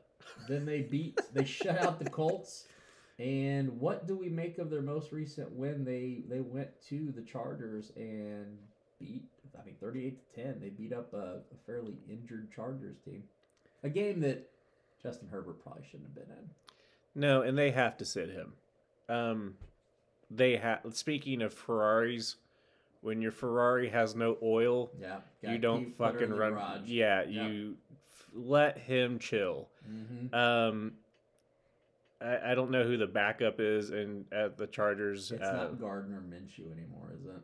[0.46, 1.18] then they beat.
[1.32, 2.66] They shut out the Colts.
[3.18, 5.86] And what do we make of their most recent win?
[5.86, 8.58] They they went to the Chargers and
[9.00, 9.24] beat.
[9.58, 10.60] I mean, thirty-eight to ten.
[10.60, 13.22] They beat up a, a fairly injured Chargers team.
[13.82, 14.50] A game that
[15.02, 16.50] Justin Herbert probably shouldn't have been in.
[17.14, 18.52] No, and they have to sit him.
[19.08, 19.54] Um,
[20.30, 20.80] they have.
[20.92, 22.36] Speaking of Ferraris,
[23.00, 26.82] when your Ferrari has no oil, Yeah, you don't fucking run.
[26.86, 27.48] Yeah, Yeah.
[27.48, 27.76] you
[28.12, 29.68] f- let him chill.
[29.86, 30.92] hmm Um,
[32.20, 35.30] I, I don't know who the backup is in at the Chargers.
[35.30, 37.42] It's uh, not Gardner Minshew anymore, is it?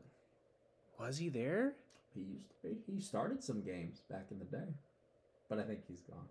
[0.98, 1.74] was he there?
[2.14, 2.76] He used to be.
[2.94, 4.72] He started some games back in the day,
[5.48, 6.26] but I think he's gone.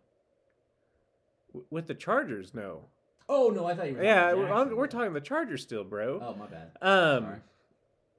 [1.49, 2.53] W- with the Chargers?
[2.53, 2.85] No.
[3.29, 4.03] Oh no, I thought you were.
[4.03, 6.19] Yeah, we're, we're talking the Chargers still, bro.
[6.21, 6.71] Oh my bad.
[6.81, 7.39] Um, Sorry.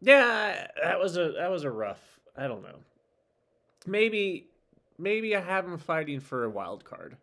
[0.00, 2.20] yeah, that was a that was a rough.
[2.36, 2.78] I don't know.
[3.86, 4.48] Maybe,
[4.98, 7.16] maybe I have them fighting for a wild card.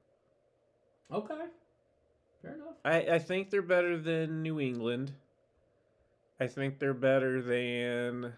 [1.12, 1.34] Okay,
[2.42, 2.76] fair enough.
[2.86, 5.14] I I think they're better than New England.
[6.40, 8.34] I think they're better than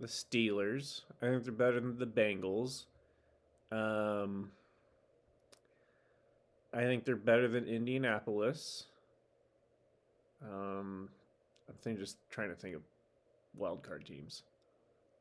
[0.00, 1.02] the Steelers.
[1.22, 2.84] I think they're better than the Bengals.
[3.72, 4.50] Um,
[6.72, 8.84] I think they're better than Indianapolis.
[10.42, 11.08] Um,
[11.68, 12.82] I think just trying to think of
[13.56, 14.42] wild card teams.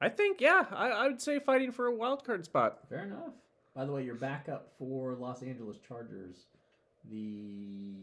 [0.01, 2.79] I think yeah, I, I would say fighting for a wild card spot.
[2.89, 3.33] Fair enough.
[3.75, 6.45] By the way, your backup for Los Angeles Chargers,
[7.09, 7.93] the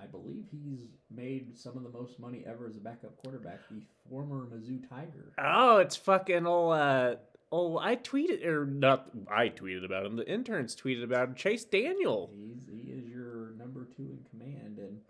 [0.00, 3.60] I believe he's made some of the most money ever as a backup quarterback.
[3.70, 5.32] The former Mizzou Tiger.
[5.38, 6.74] Oh, it's fucking old.
[6.74, 7.14] Uh,
[7.50, 9.10] oh, I tweeted or not?
[9.30, 10.16] I tweeted about him.
[10.16, 11.34] The interns tweeted about him.
[11.34, 12.30] Chase Daniel.
[12.34, 15.00] He's he is your number two in command, and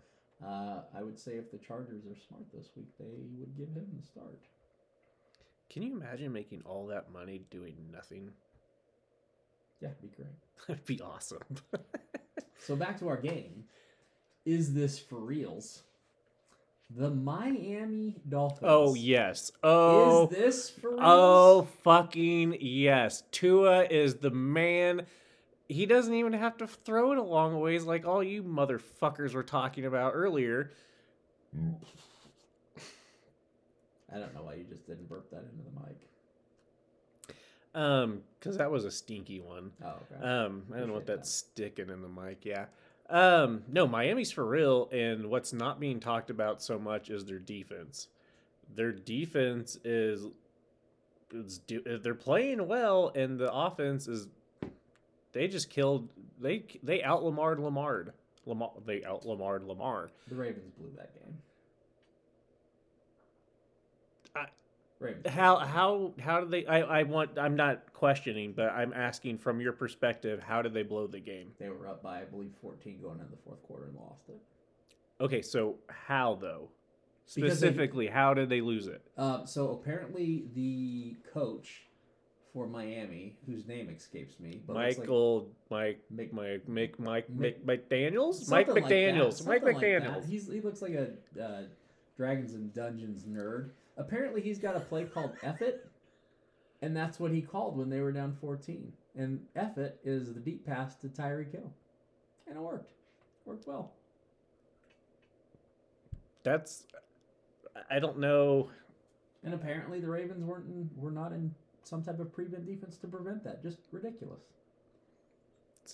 [0.45, 3.05] uh, I would say if the Chargers are smart this week, they
[3.37, 4.39] would give him the start.
[5.69, 8.31] Can you imagine making all that money doing nothing?
[9.81, 10.29] Yeah, it'd be great.
[10.67, 11.39] That'd be awesome.
[12.59, 13.65] So back to our game.
[14.45, 15.83] Is this for reals?
[16.89, 18.61] The Miami Dolphins.
[18.63, 19.51] oh yes.
[19.61, 20.27] Oh.
[20.27, 21.01] Is this for reals?
[21.03, 23.23] Oh fucking yes.
[23.31, 25.05] Tua is the man.
[25.67, 29.43] He doesn't even have to throw it a long ways like all you motherfuckers were
[29.43, 30.71] talking about earlier.
[34.13, 35.97] I don't know why you just didn't burp that into the mic.
[37.75, 39.71] Um, because that was a stinky one.
[39.83, 40.25] Oh, okay.
[40.25, 42.45] Um, I don't know what that's sticking in the mic.
[42.45, 42.65] Yeah.
[43.09, 47.39] Um, no, Miami's for real, and what's not being talked about so much is their
[47.39, 48.07] defense.
[48.73, 50.25] Their defense is,
[51.31, 54.27] is do, they're playing well, and the offense is.
[55.33, 56.09] They just killed.
[56.39, 58.13] They they out Lamarred Lamar.
[58.45, 58.71] Lamar.
[58.85, 60.09] They out Lamarred Lamar.
[60.27, 61.37] the Ravens blew that game.
[64.35, 64.47] I-
[64.99, 65.27] Ravens.
[65.27, 66.65] How how how did they?
[66.65, 67.37] I I want.
[67.37, 70.41] I'm not questioning, but I'm asking from your perspective.
[70.41, 71.51] How did they blow the game?
[71.59, 74.39] They were up by, I believe, 14 going into the fourth quarter and lost it.
[75.19, 76.69] Okay, so how though?
[77.35, 79.01] Because they- Specifically, how did they lose it?
[79.17, 81.86] Um, so apparently the coach
[82.57, 87.29] for Miami, whose name escapes me, but looks like Michael, Mike, Mc- Mike, Mike, Mike,
[87.29, 89.77] Mike McDaniels, Mike something like McDaniels, Mike something like.
[89.77, 90.27] McDaniels.
[90.27, 91.61] He's he looks like a uh,
[92.17, 93.69] Dragons and Dungeons nerd.
[93.95, 95.87] Apparently, he's got a play called F it,
[96.81, 98.91] and that's what he called when they were down 14.
[99.15, 101.71] And F it is the deep pass to Tyreek Hill,
[102.47, 102.91] and it worked.
[103.45, 103.91] Worked well.
[106.41, 106.85] That's,
[107.91, 108.69] I don't know.
[109.43, 111.53] And apparently, the Ravens weren't in, were not in
[111.87, 113.61] some type of prevent defense to prevent that.
[113.63, 114.41] Just ridiculous.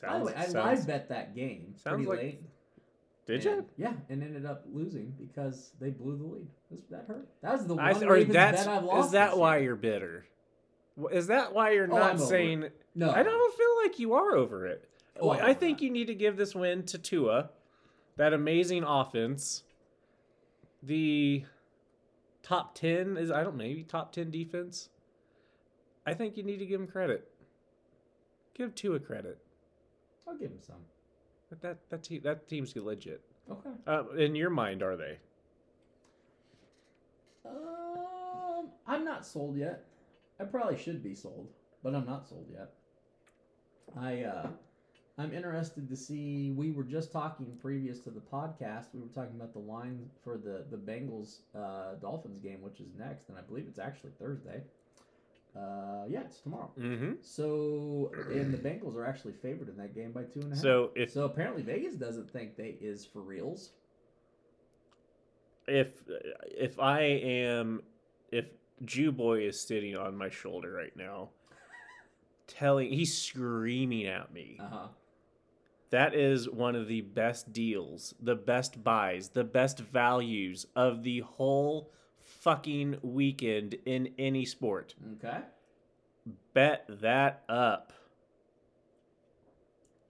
[0.02, 2.44] By the way, I sounds- live bet that game sounds pretty like- late.
[3.26, 3.70] Did and- you?
[3.86, 6.48] Yeah, and ended up losing because they blew the lead.
[6.90, 7.28] That hurt.
[7.42, 9.06] That was the one I, or that's bet I've lost.
[9.08, 9.66] is that why year.
[9.68, 10.26] you're bitter?
[11.12, 12.70] Is that why you're Oh, I'm not saying?
[12.96, 14.90] No, I don't feel like you are over it.
[15.20, 15.86] Oh, Well, I'm I think that.
[15.86, 17.52] you need to give this win to Tua,
[18.18, 19.64] that amazing offense,
[20.82, 21.46] the
[22.42, 24.90] top ten is I don't know maybe top ten defense.
[26.06, 27.30] I think you need to give him credit.
[28.54, 29.38] Give Tua credit.
[30.28, 30.86] I'll give him some.
[31.50, 33.22] But that that team that team's legit.
[33.50, 33.70] Okay.
[33.86, 35.18] Uh, in your mind, are they?
[37.46, 39.86] Um, I'm not sold yet.
[40.40, 41.50] I probably should be sold,
[41.84, 42.72] but I'm not sold yet.
[44.00, 44.48] I uh,
[45.18, 46.52] I'm interested to see.
[46.52, 48.88] We were just talking previous to the podcast.
[48.94, 52.96] We were talking about the line for the the Bengals uh, Dolphins game, which is
[52.98, 54.64] next, and I believe it's actually Thursday.
[55.56, 56.72] Uh, yeah, it's tomorrow.
[56.80, 57.14] Mm-hmm.
[57.22, 60.64] So, and the Bengals are actually favored in that game by two and a half.
[60.64, 63.72] So if so apparently Vegas doesn't think they is for reals.
[65.68, 65.90] if
[66.48, 67.84] if I am
[68.32, 68.46] if
[68.84, 71.30] Jew boy is sitting on my shoulder right now,
[72.48, 74.58] telling he's screaming at me.
[74.60, 74.88] Uh huh.
[75.92, 81.20] That is one of the best deals, the best buys, the best values of the
[81.20, 81.92] whole
[82.44, 84.96] fucking weekend in any sport.
[85.18, 85.40] Okay.
[86.54, 87.94] Bet that up.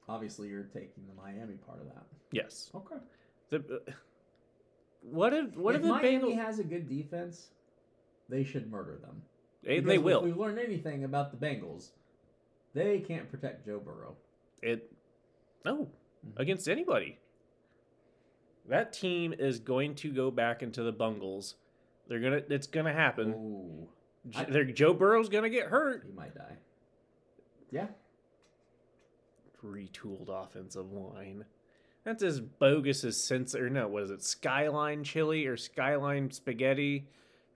[0.10, 2.04] Obviously, you're taking the Miami part of that.
[2.32, 2.70] Yes.
[2.76, 2.96] Okay.
[3.50, 3.92] The, uh,
[5.02, 6.36] what if what if if the Miami Bengals?
[6.38, 7.50] has a good defense,
[8.30, 9.22] they should murder them.
[9.64, 10.22] They, they If will.
[10.24, 11.92] we've learned anything about the Bengals,
[12.74, 14.18] they can't protect Joe Burrow.
[14.62, 14.92] It
[15.66, 15.88] no
[16.26, 16.38] Mhm.
[16.38, 17.20] against anybody.
[18.68, 21.56] That team is going to go back into the Bungles.
[22.08, 22.41] They're gonna.
[22.49, 23.34] It's gonna happen.
[23.34, 23.88] Ooh,
[24.30, 26.04] J- they're, Joe Burrow's gonna get hurt.
[26.06, 26.58] he might die.
[27.72, 27.88] Yeah.
[29.66, 31.45] Retooled offensive line.
[32.04, 33.88] That's as bogus as sense or no.
[33.88, 34.22] What is it?
[34.22, 37.08] Skyline chili or Skyline spaghetti?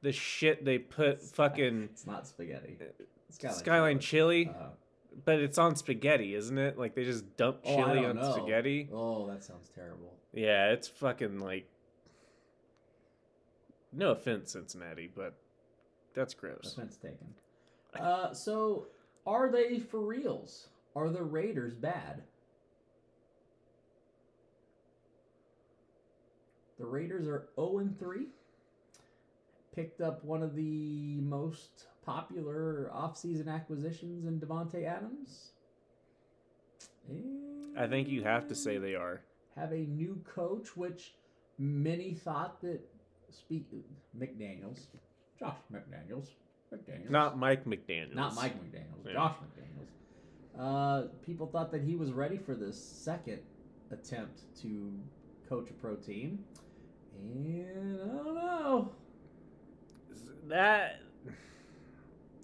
[0.03, 2.77] The shit they put fucking It's not spaghetti.
[3.29, 4.67] Skyline, Skyline chili, Uh,
[5.25, 6.77] but it's on spaghetti, isn't it?
[6.77, 8.31] Like they just dump oh, chili don't on know.
[8.37, 8.87] spaghetti.
[8.93, 10.13] Oh, that sounds terrible.
[10.33, 11.67] Yeah, it's fucking like.
[13.97, 15.33] No offense, Cincinnati, but
[16.13, 16.73] that's gross.
[16.77, 17.33] Offense taken.
[17.99, 18.85] Uh, so
[19.25, 20.67] are they for reals?
[20.95, 22.21] Are the Raiders bad?
[26.77, 28.27] The Raiders are 0 and 3.
[29.75, 35.53] Picked up one of the most popular offseason acquisitions in Davante Adams.
[37.75, 39.21] I think you have to say they are.
[39.55, 41.15] have a new coach, which
[41.57, 42.79] many thought that
[43.31, 43.65] speak
[44.17, 44.79] McDaniels,
[45.39, 46.27] Josh McDaniels,
[46.73, 48.15] McDaniels, Not Mike McDaniels.
[48.15, 49.13] not Mike McDaniels, Yeah.
[49.13, 50.59] Josh McDaniels.
[50.59, 53.39] Uh, people thought that he was ready for this second
[53.91, 54.91] attempt to
[55.47, 56.43] coach a pro team,
[57.19, 58.91] and I don't know.
[60.47, 60.99] That.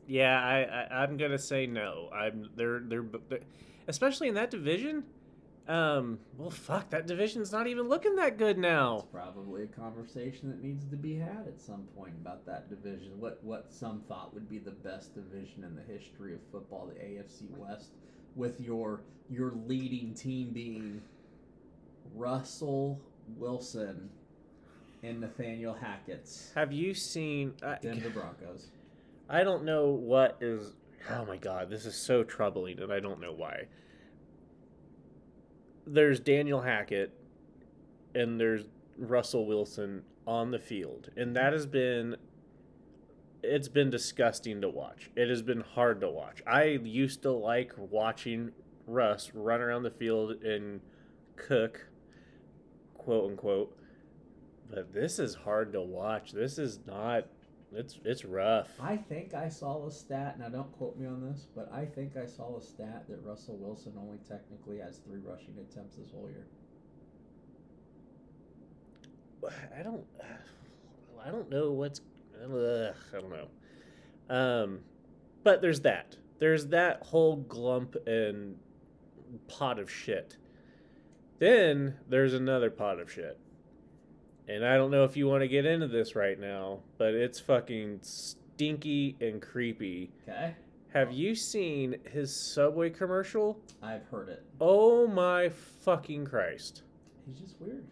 [0.08, 2.10] Yeah, I, I I'm gonna say no.
[2.14, 3.40] I'm they're they're, they're
[3.88, 5.04] especially in that division.
[5.68, 8.98] Um, well, fuck, that division's not even looking that good now.
[8.98, 13.12] It's probably a conversation that needs to be had at some point about that division.
[13.18, 17.00] What what some thought would be the best division in the history of football, the
[17.00, 17.92] AFC West,
[18.36, 21.02] with your your leading team being
[22.14, 23.00] Russell
[23.38, 24.10] Wilson
[25.02, 27.54] and Nathaniel Hackett's Have you seen?
[27.64, 28.68] I, Denver Broncos.
[29.30, 30.74] I don't know what is.
[31.10, 33.68] Oh my god, this is so troubling, and I don't know why.
[35.86, 37.14] There's Daniel Hackett,
[38.16, 38.66] and there's
[38.98, 42.18] Russell Wilson on the field, and that has been.
[43.46, 45.10] It's been disgusting to watch.
[45.18, 46.42] It has been hard to watch.
[46.48, 48.52] I used to like watching
[48.88, 50.80] Russ run around the field and
[51.36, 51.88] cook,
[52.98, 53.78] quote unquote.
[54.70, 56.32] But this is hard to watch.
[56.32, 57.28] This is not.
[57.76, 58.70] It's it's rough.
[58.80, 60.40] I think I saw a stat.
[60.40, 63.58] Now don't quote me on this, but I think I saw a stat that Russell
[63.58, 66.46] Wilson only technically has three rushing attempts this whole year.
[69.78, 70.04] I don't.
[71.26, 72.02] I don't know what's.
[72.44, 73.48] Ugh, I don't know.
[74.30, 74.80] Um,
[75.44, 76.18] but there's that.
[76.40, 78.58] There's that whole glump and
[79.48, 80.38] pot of shit.
[81.40, 83.40] Then there's another pot of shit.
[84.48, 87.40] And I don't know if you want to get into this right now, but it's
[87.40, 90.12] fucking stinky and creepy.
[90.28, 90.56] Okay,
[90.94, 93.60] Have you seen his Subway commercial?
[93.82, 94.44] I've heard it.
[94.60, 96.84] Oh my fucking Christ.
[97.26, 97.86] He's just weird.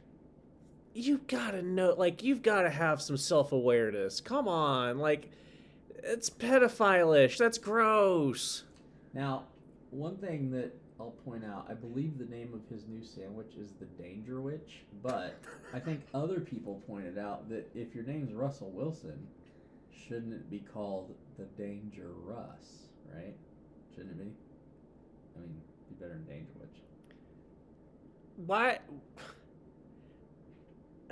[0.94, 5.30] you gotta know like you've gotta have some self-awareness come on like
[6.04, 8.66] it's pedophile-ish that's gross
[9.14, 9.44] Now,
[9.92, 13.72] one thing that I'll point out, I believe the name of his new sandwich is
[13.80, 15.42] the Dangerwich, but
[15.74, 19.28] I think other people pointed out that if your name's Russell Wilson,
[20.08, 23.34] shouldn't it be called the Danger Russ, right?
[23.96, 24.32] Shouldn't it be?
[25.36, 26.78] I mean, be better than Dangerwich.
[28.46, 28.78] why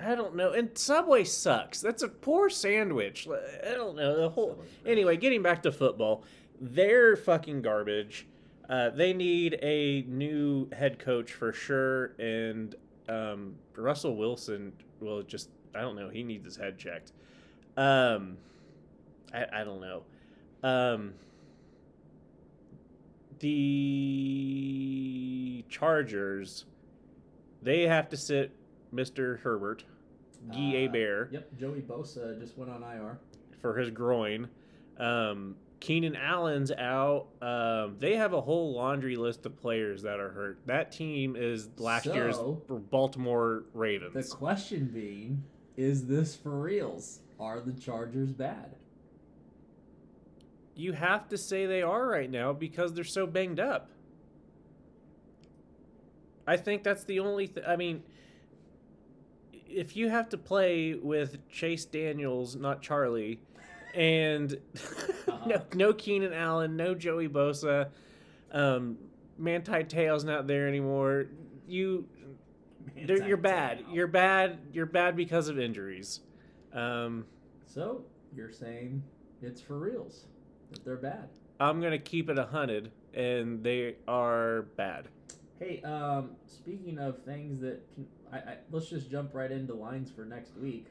[0.02, 3.28] i don't know and subway sucks that's a poor sandwich
[3.68, 6.24] i don't know the whole anyway getting back to football
[6.62, 8.28] they're fucking garbage.
[8.70, 12.76] Uh, they need a new head coach for sure, and
[13.08, 16.10] um, Russell Wilson will just I don't know.
[16.10, 17.12] He needs his head checked.
[17.78, 18.38] Um,
[19.34, 20.04] I I don't know.
[20.62, 21.14] Um,
[24.20, 26.66] the Chargers,
[27.62, 28.52] they have to sit
[28.94, 29.40] Mr.
[29.40, 29.84] Herbert,
[30.52, 33.18] Guy Uh, Bear Yep, Joey Bosa just went on IR.
[33.62, 34.48] for his groin.
[34.98, 37.28] Um, Keenan Allen's out.
[37.42, 40.60] Um, they have a whole laundry list of players that are hurt.
[40.66, 43.64] That team is last year's Baltimore Baltimore
[44.14, 45.44] The question being,
[45.78, 47.20] is this for reals?
[47.40, 48.76] Are the Chargers bad?
[50.80, 53.90] you have to say they are right now because they're so banged up.
[56.48, 57.48] I think that's the only.
[57.48, 58.02] Th- I mean,
[59.68, 63.40] if you have to play with Chase Daniels, not Charlie,
[63.94, 64.52] and
[65.28, 65.60] no, Uh-huh.
[65.76, 67.90] no Keenan Allen, no Joey Bosa,
[68.52, 68.98] um,
[69.38, 71.28] Manti Te'o's not there anymore.
[71.68, 72.06] You,
[72.96, 73.84] you're bad.
[73.92, 74.60] You're bad.
[74.74, 76.22] You're bad because of injuries.
[76.74, 77.26] Um,
[77.66, 78.04] So
[78.36, 79.02] you're saying
[79.42, 80.26] it's for reals
[80.72, 81.30] that they're bad?
[81.60, 85.08] I'm gonna keep it a hundred, and they are bad.
[85.60, 90.10] Hey, um, speaking of things that can, I, I let's just jump right into lines
[90.12, 90.88] for next week.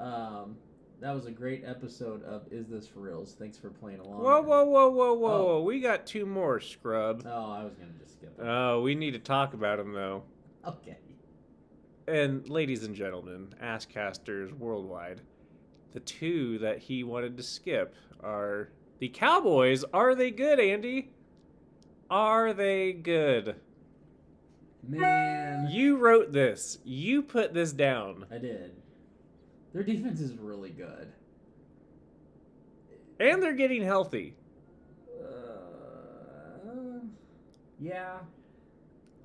[0.00, 0.56] Um,
[1.04, 3.36] that was a great episode of Is This for Reals?
[3.38, 4.22] Thanks for playing along.
[4.22, 5.30] Whoa, whoa, whoa, whoa, whoa!
[5.30, 5.44] Oh.
[5.44, 5.62] whoa.
[5.62, 7.24] We got two more, scrub.
[7.26, 8.42] Oh, I was gonna just skip it.
[8.42, 10.22] Oh, we need to talk about them though.
[10.66, 10.96] okay.
[12.08, 15.20] And ladies and gentlemen, Asscasters worldwide,
[15.92, 19.84] the two that he wanted to skip are the Cowboys.
[19.92, 21.10] Are they good, Andy?
[22.10, 23.56] Are they good?
[24.86, 26.78] Man, You wrote this.
[26.84, 28.24] You put this down.
[28.30, 28.83] I did.
[29.74, 31.12] Their defense is really good.
[33.18, 34.34] And they're getting healthy.
[35.20, 37.00] Uh,
[37.80, 38.18] yeah.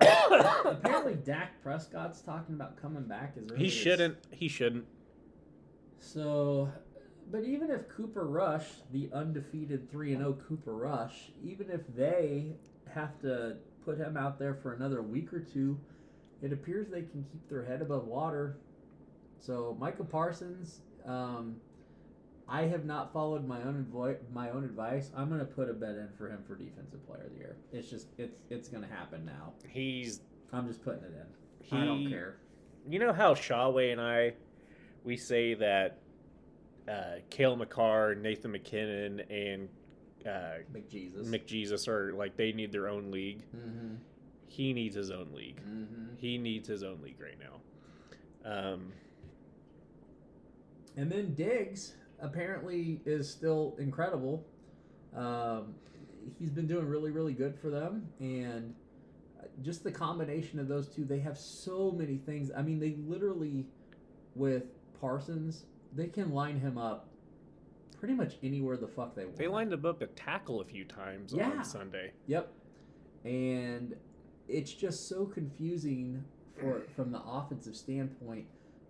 [0.64, 4.16] Apparently, Dak Prescott's talking about coming back as early He shouldn't.
[4.32, 4.86] He shouldn't.
[6.00, 6.70] So,
[7.30, 12.46] but even if Cooper Rush, the undefeated 3 and 0 Cooper Rush, even if they
[12.92, 15.78] have to put him out there for another week or two,
[16.42, 18.56] it appears they can keep their head above water.
[19.40, 21.56] So, Micah Parsons, um,
[22.48, 25.10] I have not followed my own advi- my own advice.
[25.16, 27.56] I'm gonna put a bet in for him for defensive player of the year.
[27.72, 29.52] It's just it's it's gonna happen now.
[29.68, 30.20] He's.
[30.52, 31.26] I'm just putting it in.
[31.62, 32.36] He, I don't care.
[32.88, 34.34] You know how Schawe and I,
[35.04, 35.98] we say that
[36.88, 39.68] uh, Cale Makar, Nathan MacKinnon, and
[40.26, 41.28] uh, McJesus.
[41.28, 43.44] McJesus are like they need their own league.
[43.54, 43.94] mm-hmm.
[44.48, 45.60] He needs his own league.
[45.64, 46.16] Mm-hmm.
[46.16, 47.60] He needs his own league right now.
[48.44, 48.92] Um,
[50.96, 54.44] And then Diggs apparently is still incredible.
[55.16, 55.74] Um,
[56.38, 58.74] he's been doing really, really good for them, and
[59.40, 62.50] uh, just the combination of those two, they have so many things.
[62.56, 63.66] I mean, they literally,
[64.34, 64.64] with
[65.00, 65.64] Parsons,
[65.94, 67.08] they can line him up
[67.98, 69.36] pretty much anywhere the fuck they want.
[69.36, 71.50] they lined him up to tackle a few times Yeah.
[71.50, 72.12] on Sunday.
[72.28, 72.50] Yep.
[73.24, 73.94] And
[74.48, 76.24] it's just so confusing
[76.58, 78.46] for from the offensive standpoint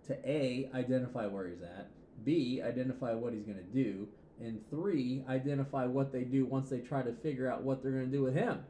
[0.07, 1.89] to A, identify where he's at,
[2.23, 4.07] B, identify what he's gonna do,
[4.39, 8.05] and three, identify what they do once they try to figure out what they're gonna
[8.05, 8.63] do with him.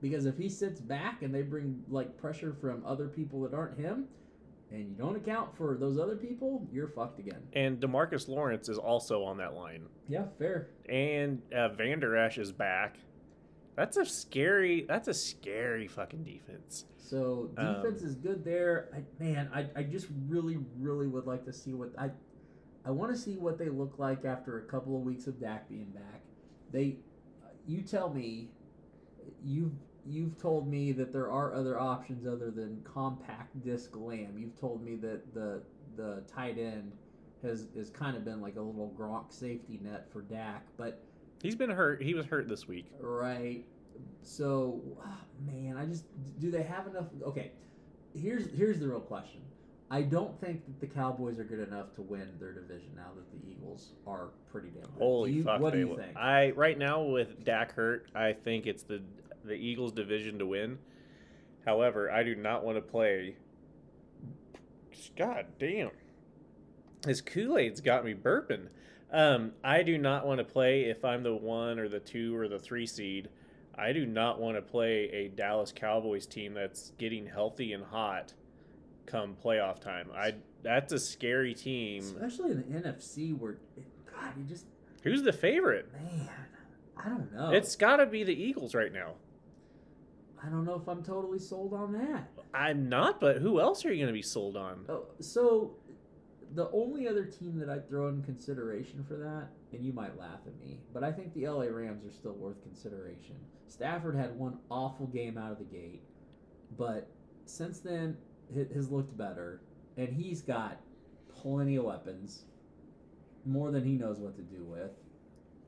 [0.00, 3.78] Because if he sits back and they bring like pressure from other people that aren't
[3.78, 4.06] him,
[4.70, 7.40] and you don't account for those other people, you're fucked again.
[7.54, 9.86] And Demarcus Lawrence is also on that line.
[10.08, 10.68] Yeah, fair.
[10.88, 12.98] And uh, Van Der Esch is back.
[13.78, 14.84] That's a scary.
[14.88, 16.86] That's a scary fucking defense.
[16.96, 18.88] So Um, defense is good there.
[18.92, 22.10] I, man, I, I just really really would like to see what I
[22.84, 25.68] I want to see what they look like after a couple of weeks of Dak
[25.68, 26.22] being back.
[26.72, 26.96] They,
[27.68, 28.50] you tell me,
[29.44, 29.74] you've
[30.04, 34.38] you've told me that there are other options other than compact disc lamb.
[34.38, 35.62] You've told me that the
[35.96, 36.90] the tight end
[37.42, 41.04] has has kind of been like a little Gronk safety net for Dak, but
[41.42, 42.02] He's been hurt.
[42.02, 42.86] He was hurt this week.
[43.00, 43.64] Right.
[44.22, 46.04] So, ah, man, I just
[46.40, 47.06] do they have enough?
[47.22, 47.52] Okay,
[48.14, 49.40] here's here's the real question.
[49.90, 53.30] I don't think that the Cowboys are good enough to win their division now that
[53.32, 54.98] the Eagles are pretty damn good.
[54.98, 55.60] Holy you- fuck!
[55.60, 55.96] What they do you will.
[55.96, 56.16] think?
[56.16, 59.02] I right now with Dak hurt, I think it's the
[59.44, 60.78] the Eagles' division to win.
[61.64, 63.36] However, I do not want to play.
[65.16, 65.90] God damn,
[67.02, 68.66] this Kool Aid's got me burping.
[69.10, 72.48] Um, I do not want to play if I'm the one or the two or
[72.48, 73.28] the three seed.
[73.74, 78.34] I do not want to play a Dallas Cowboys team that's getting healthy and hot
[79.06, 80.10] come playoff time.
[80.14, 82.02] I that's a scary team.
[82.02, 83.58] Especially in the NFC, where
[84.12, 84.66] God, you just
[85.04, 85.90] Who's the favorite?
[85.92, 86.28] man,
[86.96, 87.50] I don't know.
[87.50, 89.12] It's got to be the Eagles right now.
[90.44, 92.28] I don't know if I'm totally sold on that.
[92.54, 94.84] I'm not, but who else are you going to be sold on?
[94.88, 95.72] Oh, so
[96.54, 100.40] the only other team that I'd throw in consideration for that, and you might laugh
[100.46, 103.36] at me, but I think the LA Rams are still worth consideration.
[103.66, 106.02] Stafford had one awful game out of the gate,
[106.76, 107.08] but
[107.44, 108.16] since then
[108.74, 109.60] has looked better,
[109.96, 110.80] and he's got
[111.42, 112.44] plenty of weapons,
[113.44, 114.92] more than he knows what to do with,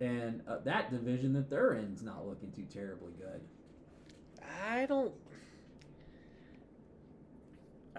[0.01, 3.41] and uh, that division that they're in is not looking too terribly good.
[4.67, 5.13] I don't.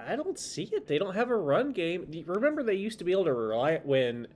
[0.07, 0.87] I don't see it.
[0.87, 2.07] They don't have a run game.
[2.25, 4.27] Remember, they used to be able to rely when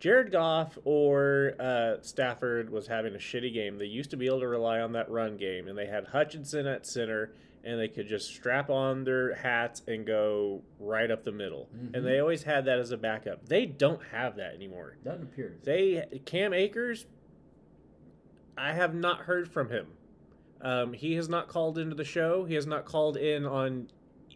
[0.00, 3.78] Jared Goff or uh, Stafford was having a shitty game.
[3.78, 6.66] They used to be able to rely on that run game, and they had Hutchinson
[6.66, 7.32] at center,
[7.64, 11.68] and they could just strap on their hats and go right up the middle.
[11.76, 11.94] Mhm.
[11.96, 13.46] And they always had that as a backup.
[13.46, 14.96] They don't have that anymore.
[15.04, 15.56] Doesn't appear.
[15.62, 17.06] They Cam Akers.
[18.58, 19.86] I have not heard from him.
[20.60, 22.44] Um, he has not called into the show.
[22.44, 23.88] He has not called in on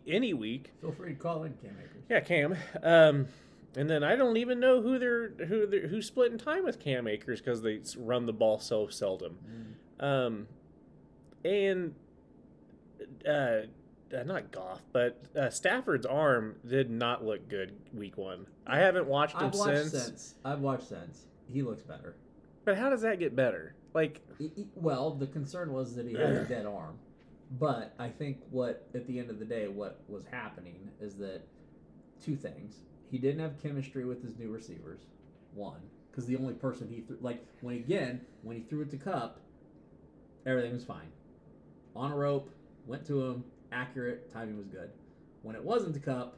[0.07, 0.73] any week.
[0.81, 2.05] Feel free to call in, Cam Akers.
[2.09, 2.57] Yeah, Cam.
[2.83, 3.29] Um,
[3.77, 7.07] and then I don't even know who they're who they're, who's splitting time with Cam
[7.07, 9.39] Akers because they run the ball so seldom.
[10.01, 10.05] Mm.
[10.05, 10.49] Um,
[11.45, 11.95] and
[13.29, 13.67] uh,
[14.15, 18.47] uh, not Goff, but uh, Stafford's arm did not look good week one.
[18.67, 19.93] I haven't watched him I've watched since.
[19.93, 20.35] since.
[20.45, 21.27] I've watched since.
[21.53, 22.17] He looks better.
[22.65, 23.75] But how does that get better?
[23.95, 24.21] Like,
[24.75, 26.99] well, the concern was that he had a dead arm,
[27.53, 31.43] but I think what at the end of the day, what was happening is that
[32.23, 32.81] two things:
[33.11, 35.01] he didn't have chemistry with his new receivers.
[35.55, 35.81] One,
[36.11, 39.41] because the only person he threw, like when again when he threw it to Kupp,
[40.45, 41.09] everything was fine.
[41.95, 42.51] On a rope,
[42.87, 44.91] went to him, accurate, timing was good.
[45.43, 46.37] When it wasn't to Kupp,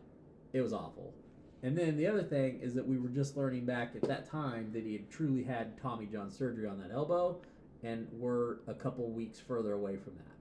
[0.52, 1.14] it was awful.
[1.62, 4.70] And then the other thing is that we were just learning back at that time
[4.72, 7.40] that he had truly had Tommy John surgery on that elbow,
[7.82, 10.37] and we're a couple weeks further away from that.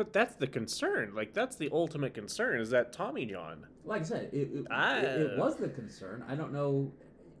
[0.00, 1.12] But that's the concern.
[1.14, 3.66] Like, that's the ultimate concern is that Tommy John.
[3.84, 6.24] Like I said, it, it, I- it, it was the concern.
[6.26, 6.90] I don't know.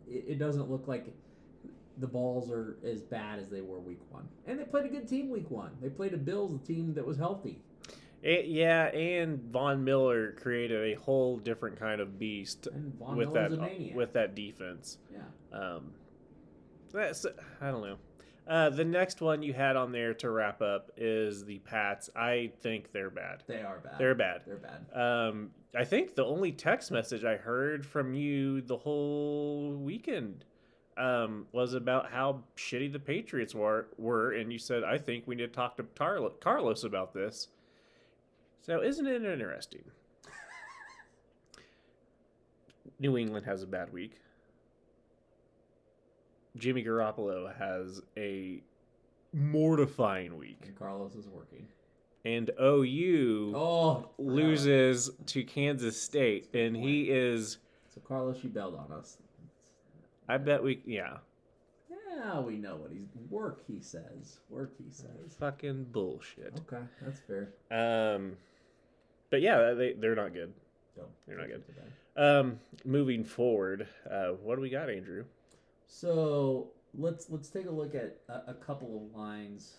[0.06, 1.06] It, it doesn't look like
[1.96, 4.28] the balls are as bad as they were week one.
[4.46, 5.70] And they played a good team week one.
[5.80, 7.62] They played a Bills team that was healthy.
[8.22, 13.94] Eh, yeah, and Von Miller created a whole different kind of beast with Miller's that
[13.94, 14.98] with that defense.
[15.10, 15.58] yeah.
[15.58, 15.92] Um,
[16.92, 17.24] that's
[17.62, 17.96] I don't know.
[18.46, 22.10] Uh, the next one you had on there to wrap up is the Pats.
[22.16, 23.44] I think they're bad.
[23.46, 23.98] They are bad.
[23.98, 24.42] They're bad.
[24.46, 24.98] They're bad.
[24.98, 30.44] Um, I think the only text message I heard from you the whole weekend
[30.96, 35.36] um, was about how shitty the Patriots were, were, and you said, "I think we
[35.36, 37.48] need to talk to Tarlo- Carlos about this."
[38.62, 39.84] So, isn't it interesting?
[42.98, 44.16] New England has a bad week.
[46.56, 48.62] Jimmy Garoppolo has a
[49.32, 51.66] mortifying week, And Carlos is working.
[52.24, 57.58] and OU Oh, loses to Kansas State, and he is.
[57.94, 59.18] So Carlos, you bailed on us.
[60.28, 61.18] I bet we, yeah,
[61.88, 63.62] Yeah, we know what he's work.
[63.66, 64.72] He says work.
[64.78, 65.34] He says.
[65.38, 66.52] fucking bullshit.
[66.70, 67.52] Okay, that's fair.
[67.70, 68.36] Um,
[69.30, 70.52] but yeah, they they're not good.
[70.96, 71.04] Go.
[71.26, 71.62] You're not good.
[72.16, 75.24] Um, moving forward, uh, what do we got, Andrew?
[75.92, 79.74] So let's let's take a look at a, a couple of lines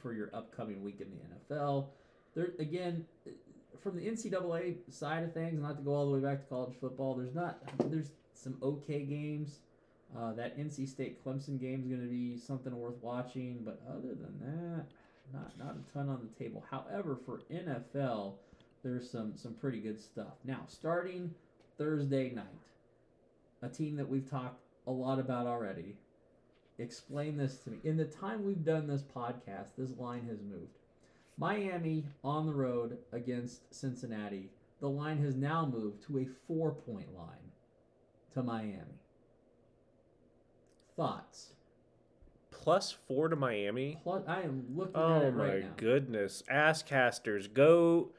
[0.00, 1.86] for your upcoming week in the NFL.
[2.34, 3.04] There again,
[3.82, 6.74] from the NCAA side of things, not to go all the way back to college
[6.80, 7.14] football.
[7.14, 7.58] There's not
[7.90, 9.58] there's some okay games.
[10.18, 14.14] Uh, that NC State Clemson game is going to be something worth watching, but other
[14.14, 14.86] than that,
[15.34, 16.64] not not a ton on the table.
[16.70, 18.32] However, for NFL,
[18.82, 20.32] there's some some pretty good stuff.
[20.42, 21.34] Now, starting
[21.76, 22.46] Thursday night,
[23.60, 25.96] a team that we've talked a lot about already.
[26.78, 27.78] Explain this to me.
[27.84, 30.78] In the time we've done this podcast, this line has moved.
[31.36, 34.50] Miami on the road against Cincinnati.
[34.80, 37.52] The line has now moved to a four point line
[38.32, 39.02] to Miami.
[40.96, 41.52] Thoughts?
[42.50, 43.98] Plus four to Miami.
[44.02, 45.66] Plus, I am looking at Oh it my right now.
[45.66, 48.10] Oh my goodness, ass casters, go,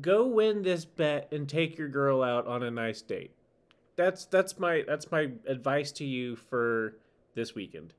[0.00, 3.35] go win this bet and take your girl out on a nice date.
[3.96, 6.96] That's that's my that's my advice to you for
[7.34, 7.94] this weekend.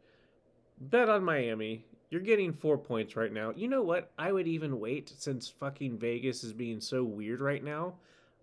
[0.79, 1.85] Bet on Miami.
[2.09, 3.51] You're getting four points right now.
[3.55, 4.11] You know what?
[4.17, 7.95] I would even wait since fucking Vegas is being so weird right now.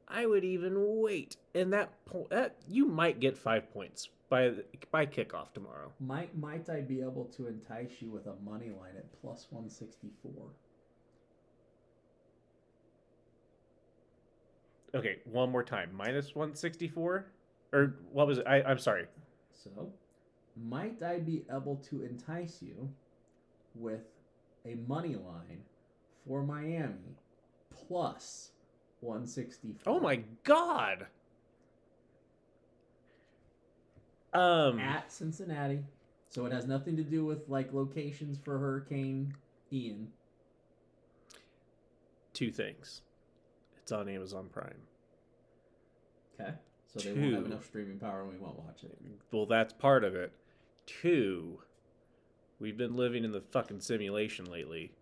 [0.06, 4.52] I would even wait, and that po- that you might get five points by
[4.90, 5.92] by kickoff tomorrow.
[6.00, 9.70] Might might I be able to entice you with a money line at plus one
[9.70, 10.50] sixty four?
[14.94, 15.90] Okay, one more time.
[15.92, 17.26] Minus 164?
[17.74, 18.46] Or what was it?
[18.46, 19.06] I, I'm sorry.
[19.52, 19.92] So,
[20.56, 22.88] might I be able to entice you
[23.74, 24.02] with
[24.64, 25.62] a money line
[26.26, 27.16] for Miami
[27.70, 28.52] plus
[29.00, 29.92] 164?
[29.92, 31.06] Oh my god.
[34.32, 35.80] Um At Cincinnati.
[36.28, 39.34] So it has nothing to do with like locations for Hurricane
[39.72, 40.08] Ian.
[42.32, 43.02] two things.
[43.78, 44.74] It's on Amazon Prime.
[46.40, 46.52] Okay.
[46.96, 48.96] So they won't have enough streaming power and we won't watch it.
[49.32, 50.32] Well, that's part of it.
[50.86, 51.58] Two,
[52.60, 54.92] we've been living in the fucking simulation lately.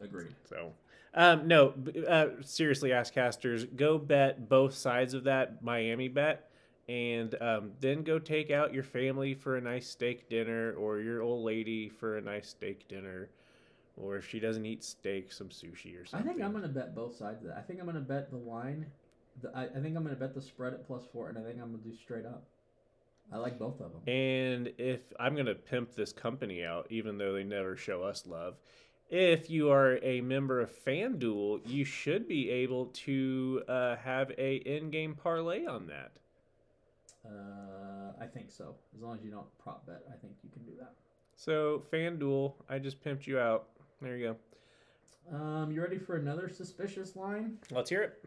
[0.00, 0.34] Agreed.
[0.48, 0.72] So,
[1.14, 1.74] um, no,
[2.08, 6.50] uh, seriously, ask casters, go bet both sides of that Miami bet,
[6.88, 11.22] and um, then go take out your family for a nice steak dinner, or your
[11.22, 13.28] old lady for a nice steak dinner,
[13.96, 16.94] or if she doesn't eat steak, some sushi or something I think I'm gonna bet
[16.94, 17.56] both sides of that.
[17.56, 18.86] I think I'm gonna bet the line.
[19.42, 21.60] The, I, I think I'm gonna bet the spread at plus four, and I think
[21.60, 22.44] I'm gonna do straight up.
[23.32, 24.02] I like both of them.
[24.06, 28.26] And if I'm going to pimp this company out, even though they never show us
[28.26, 28.56] love,
[29.10, 34.56] if you are a member of FanDuel, you should be able to uh, have a
[34.56, 36.12] in-game parlay on that.
[37.24, 38.74] Uh, I think so.
[38.94, 40.92] As long as you don't prop bet, I think you can do that.
[41.36, 43.68] So FanDuel, I just pimped you out.
[44.02, 44.36] There you
[45.30, 45.36] go.
[45.36, 47.56] Um, you ready for another suspicious line?
[47.70, 48.22] Let's hear it.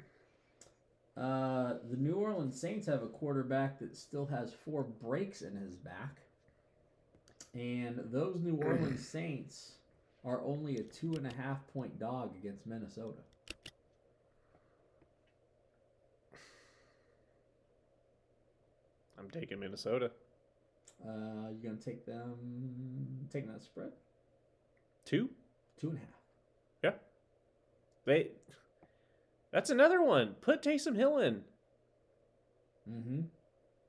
[1.20, 5.76] Uh, the New Orleans Saints have a quarterback that still has four breaks in his
[5.76, 6.20] back,
[7.56, 9.72] and those New Orleans Saints
[10.24, 13.18] are only a two and a half point dog against Minnesota.
[19.18, 20.12] I'm taking Minnesota.
[21.04, 22.36] Uh, you gonna take them
[23.32, 23.92] taking that spread
[25.06, 25.30] Two.
[25.80, 26.10] two and a half.
[26.84, 26.92] Yeah.
[28.06, 28.28] They.
[29.52, 30.36] That's another one.
[30.42, 31.44] Put Taysom Hill in.
[32.90, 33.22] Mm-hmm.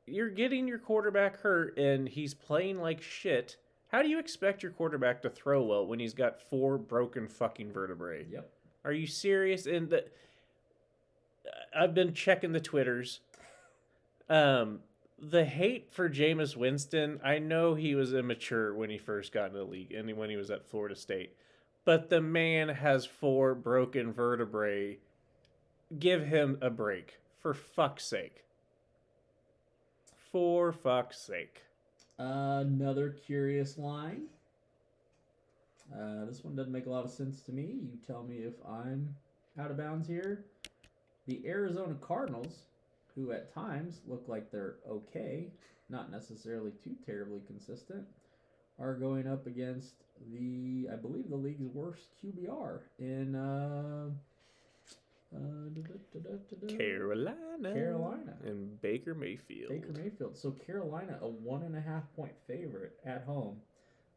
[0.06, 3.56] you're getting your quarterback hurt and he's playing like shit.
[3.93, 7.72] How do you expect your quarterback to throw well when he's got four broken fucking
[7.72, 8.26] vertebrae?
[8.28, 8.51] Yep.
[8.85, 9.66] Are you serious?
[9.66, 10.05] And the,
[11.74, 13.20] I've been checking the twitters.
[14.28, 14.80] Um,
[15.20, 17.20] the hate for Jameis Winston.
[17.24, 20.36] I know he was immature when he first got in the league and when he
[20.36, 21.35] was at Florida State,
[21.85, 24.98] but the man has four broken vertebrae.
[25.97, 28.44] Give him a break, for fuck's sake.
[30.31, 31.62] For fuck's sake.
[32.19, 34.24] Another curious line.
[35.90, 37.62] Uh, this one doesn't make a lot of sense to me.
[37.62, 39.15] You tell me if I'm
[39.59, 40.44] out of bounds here.
[41.27, 42.65] The Arizona Cardinals,
[43.15, 45.48] who at times look like they're okay,
[45.89, 48.05] not necessarily too terribly consistent,
[48.78, 49.94] are going up against
[50.31, 54.10] the, I believe, the league's worst QBR in uh,
[55.35, 55.59] uh.
[56.69, 57.37] Carolina.
[57.63, 58.37] Carolina.
[58.45, 59.71] And Baker Mayfield.
[59.71, 60.37] Baker Mayfield.
[60.37, 63.57] So Carolina, a one and a half point favorite at home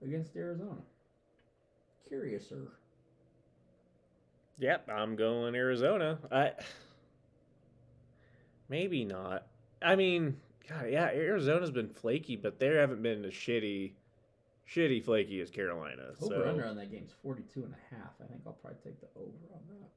[0.03, 0.81] against Arizona.
[2.07, 2.71] Curiouser.
[4.59, 6.19] Yep, I'm going Arizona.
[6.31, 6.51] I
[8.69, 9.47] maybe not.
[9.81, 10.37] I mean,
[10.69, 13.93] God, yeah, Arizona's been flaky, but they haven't been as shitty,
[14.69, 16.13] shitty flaky as Carolina.
[16.21, 18.11] Over so, under on that game's 42 and a half.
[18.23, 19.89] I think I'll probably take the over on that.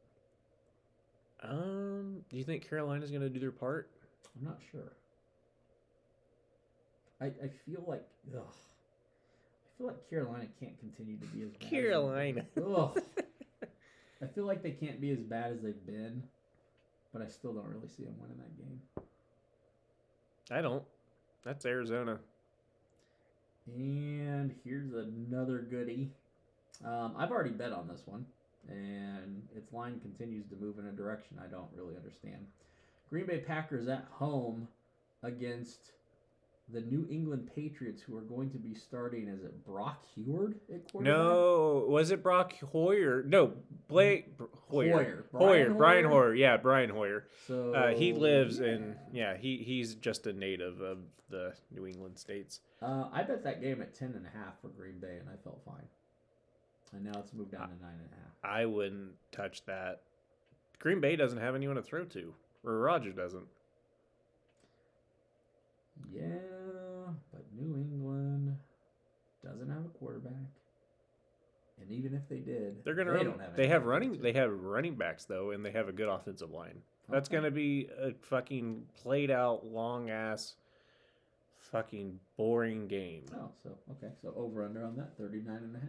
[1.49, 3.91] Um, do you think Carolina's gonna do their part?
[4.39, 4.93] I'm not sure.
[7.21, 8.43] I, I feel like ugh.
[8.45, 11.71] I feel like Carolina can't continue to be as bad.
[11.71, 12.45] Carolina.
[12.55, 12.65] been.
[12.65, 13.03] Ugh.
[14.23, 16.23] I feel like they can't be as bad as they've been,
[17.13, 18.81] but I still don't really see them winning that game.
[20.51, 20.85] I don't.
[21.45, 22.19] That's Arizona.
[23.67, 26.11] And here's another goodie.
[26.85, 28.27] Um, I've already bet on this one,
[28.69, 32.47] and its line continues to move in a direction I don't really understand.
[33.11, 34.67] Green Bay Packers at home
[35.23, 35.93] against
[36.73, 39.29] the New England Patriots, who are going to be starting.
[39.29, 41.15] Is it Brock Heward at quarterback?
[41.19, 43.23] No, was it Brock Hoyer?
[43.23, 43.53] No,
[43.87, 44.33] Blake
[44.71, 44.93] Hoyer.
[44.93, 45.25] Hoyer.
[45.33, 45.67] Hoyer.
[45.71, 46.13] Brian Brian Hoyer?
[46.23, 46.35] Hoyer.
[46.35, 47.29] Yeah, Brian Hoyer.
[47.47, 48.67] So Uh, he lives yeah.
[48.67, 49.37] in yeah.
[49.37, 52.61] He he's just a native of the New England states.
[52.81, 55.37] Uh, I bet that game at ten and a half for Green Bay, and I
[55.43, 55.87] felt fine.
[56.95, 58.33] And now it's moved down to nine and a half.
[58.59, 60.03] I wouldn't touch that.
[60.79, 63.47] Green Bay doesn't have anyone to throw to, or Roger doesn't.
[66.13, 66.23] Yeah,
[67.33, 68.57] but New England
[69.45, 70.33] doesn't have a quarterback.
[71.81, 73.27] And even if they did, They're gonna they run.
[73.27, 74.21] don't have they have running.
[74.21, 76.81] They have running backs though, and they have a good offensive line.
[77.09, 77.37] That's Okay.
[77.37, 80.55] gonna be a fucking played out, long ass,
[81.59, 83.25] fucking boring game.
[83.35, 85.89] Oh, so okay, so over under on that 39 and a half.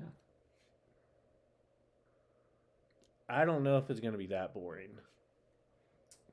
[3.28, 4.92] I don't know if it's gonna be that boring.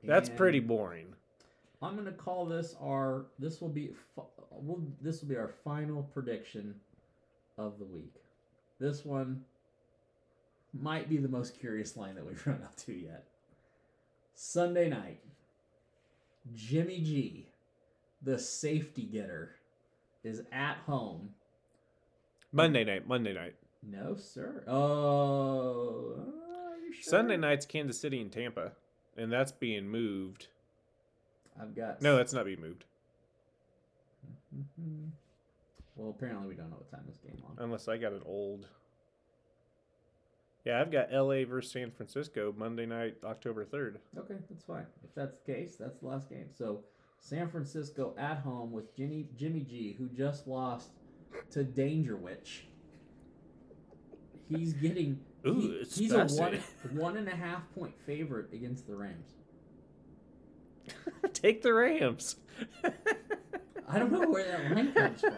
[0.03, 1.13] That's And pretty boring.
[1.81, 3.25] I'm gonna call this our.
[3.39, 3.91] This will be
[4.51, 6.75] we'll, this will be our final prediction
[7.57, 8.13] of the week.
[8.79, 9.43] This one
[10.73, 13.25] might be the most curious line that we've run up to yet.
[14.35, 15.19] Sunday night,
[16.55, 17.47] Jimmy G,
[18.21, 19.55] the safety getter,
[20.23, 21.29] is at home.
[22.51, 23.07] Monday night.
[23.07, 23.55] Monday night.
[23.83, 24.63] No, sir.
[24.67, 26.15] Oh,
[26.93, 27.03] sure?
[27.03, 28.71] Sunday night's Kansas City and Tampa,
[29.17, 30.47] and that's being moved.
[31.61, 32.85] I've got No, that's not being moved.
[35.95, 37.63] Well, apparently we don't know what time this game on.
[37.63, 38.67] unless I got an old.
[40.65, 41.43] Yeah, I've got L.A.
[41.43, 43.99] versus San Francisco Monday night, October third.
[44.17, 44.87] Okay, that's fine.
[45.03, 46.47] If that's the case, that's the last game.
[46.49, 46.83] So
[47.19, 50.89] San Francisco at home with Jimmy Jimmy G, who just lost
[51.51, 52.65] to Dangerwich.
[54.49, 56.59] He's getting Ooh, he- it's he's a one
[56.91, 59.33] one and a half point favorite against the Rams.
[61.33, 62.35] Take the Rams.
[63.89, 65.33] I don't know where that line comes from.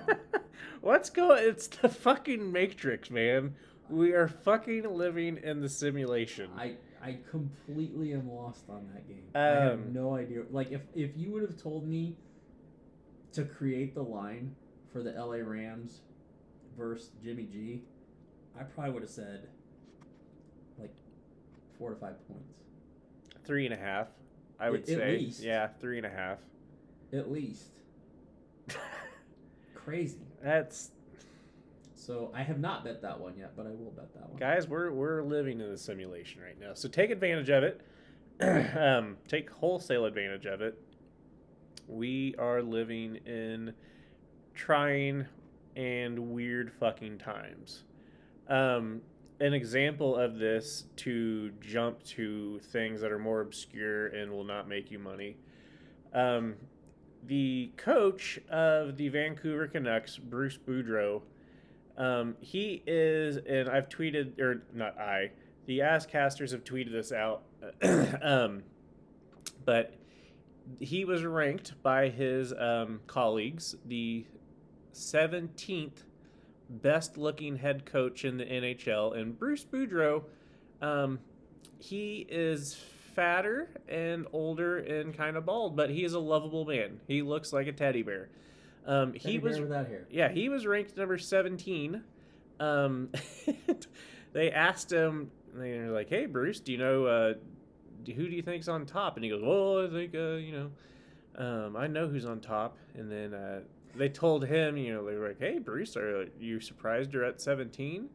[0.81, 1.43] What's going?
[1.43, 3.55] It's the fucking Matrix, man.
[3.89, 6.49] We are fucking living in the simulation.
[6.57, 9.23] I I completely am lost on that game.
[9.35, 10.43] I have Um, no idea.
[10.51, 12.17] Like if if you would have told me
[13.33, 14.55] to create the line
[14.91, 16.01] for the LA Rams
[16.77, 17.83] versus Jimmy G,
[18.59, 19.47] I probably would have said
[21.77, 22.53] four to five points
[23.45, 24.07] Three and a half,
[24.59, 25.17] I would At- at say.
[25.17, 25.43] least.
[25.43, 26.39] Yeah, three and a half.
[27.13, 27.69] at least.
[29.75, 30.17] Crazy.
[30.43, 30.91] That's
[31.95, 34.39] So I have not bet that one yet, but I will bet that one.
[34.39, 34.67] guys.
[34.67, 37.81] We're we're living in a simulation right now, so take advantage of it.
[38.77, 40.79] um, take wholesale advantage of it.
[41.87, 43.73] We are living in
[44.55, 45.25] trying
[45.75, 47.83] and weird fucking times.
[48.47, 49.01] Um,
[49.39, 54.67] an example of this to jump to things that are more obscure and will not
[54.67, 55.37] make you money.
[56.13, 56.55] Um,
[57.27, 61.21] the coach of the Vancouver Canucks, Bruce Boudreau,
[61.97, 65.31] um, he is, and I've tweeted, or not I,
[65.65, 67.43] the Asscasters have tweeted this out.
[68.21, 68.63] um,
[69.65, 69.95] but
[70.79, 74.25] he was ranked by his um, colleagues the
[74.93, 76.03] 17th
[76.69, 79.17] best looking head coach in the NHL.
[79.17, 80.23] And Bruce Boudreau,
[80.81, 81.19] um,
[81.79, 82.75] he is
[83.15, 86.99] fatter and older and kind of bald, but he is a lovable man.
[87.07, 88.29] He looks like a teddy bear.
[88.85, 90.05] Um, he Teddy was bear without hair.
[90.09, 92.03] yeah, he was ranked number 17.
[92.59, 93.09] Um,
[94.33, 97.33] they asked him, they were like, hey, Bruce, do you know, uh,
[98.05, 99.15] who do you think's on top?
[99.15, 100.71] And he goes, well, I think, uh, you know,
[101.37, 102.77] um, I know who's on top.
[102.93, 103.61] And then uh,
[103.97, 107.41] they told him, you know, they were like, hey, Bruce, are you surprised you're at
[107.41, 108.09] 17?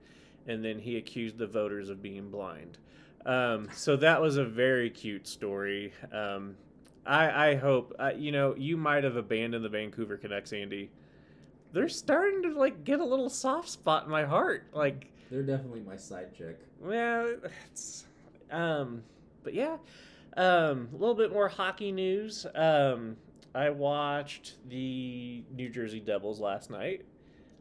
[0.47, 2.78] And then he accused the voters of being blind.
[3.27, 5.93] Um, so that was a very cute story.
[6.12, 6.57] Um,
[7.07, 10.90] I, I hope, uh, you know, you might have abandoned the Vancouver Canucks, Andy
[11.73, 14.65] they're starting to like get a little soft spot in my heart.
[14.73, 16.59] Like, They're definitely my side chick.
[16.81, 17.35] well,
[17.70, 18.07] it's,
[18.51, 19.02] um,
[19.43, 19.77] but yeah,
[20.36, 22.47] um, a little bit more hockey news.
[22.55, 23.16] Um,
[23.55, 27.05] I watched the New Jersey Devils last night.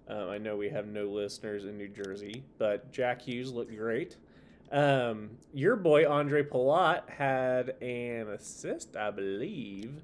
[0.07, 4.17] Um, I know we have no listeners in New Jersey, but Jack Hughes looked great.
[4.71, 10.01] Um, your boy Ondrej Palat had an assist, I believe.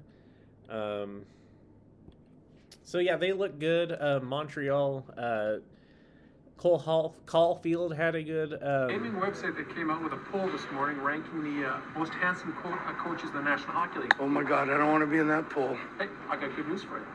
[0.68, 1.22] Um,
[2.82, 3.92] so yeah, they look good.
[3.92, 5.54] Uh, Montreal, uh,
[6.58, 8.50] Cole Hall, Caufield had a good.
[8.88, 12.12] Gaming Um, website that came out with a poll this morning ranking the uh, most
[12.14, 14.14] handsome co- uh, coaches in the National Hockey League.
[14.18, 15.76] Oh my God, I don't want to be in that poll.
[15.98, 17.06] Hey, I got good news for you.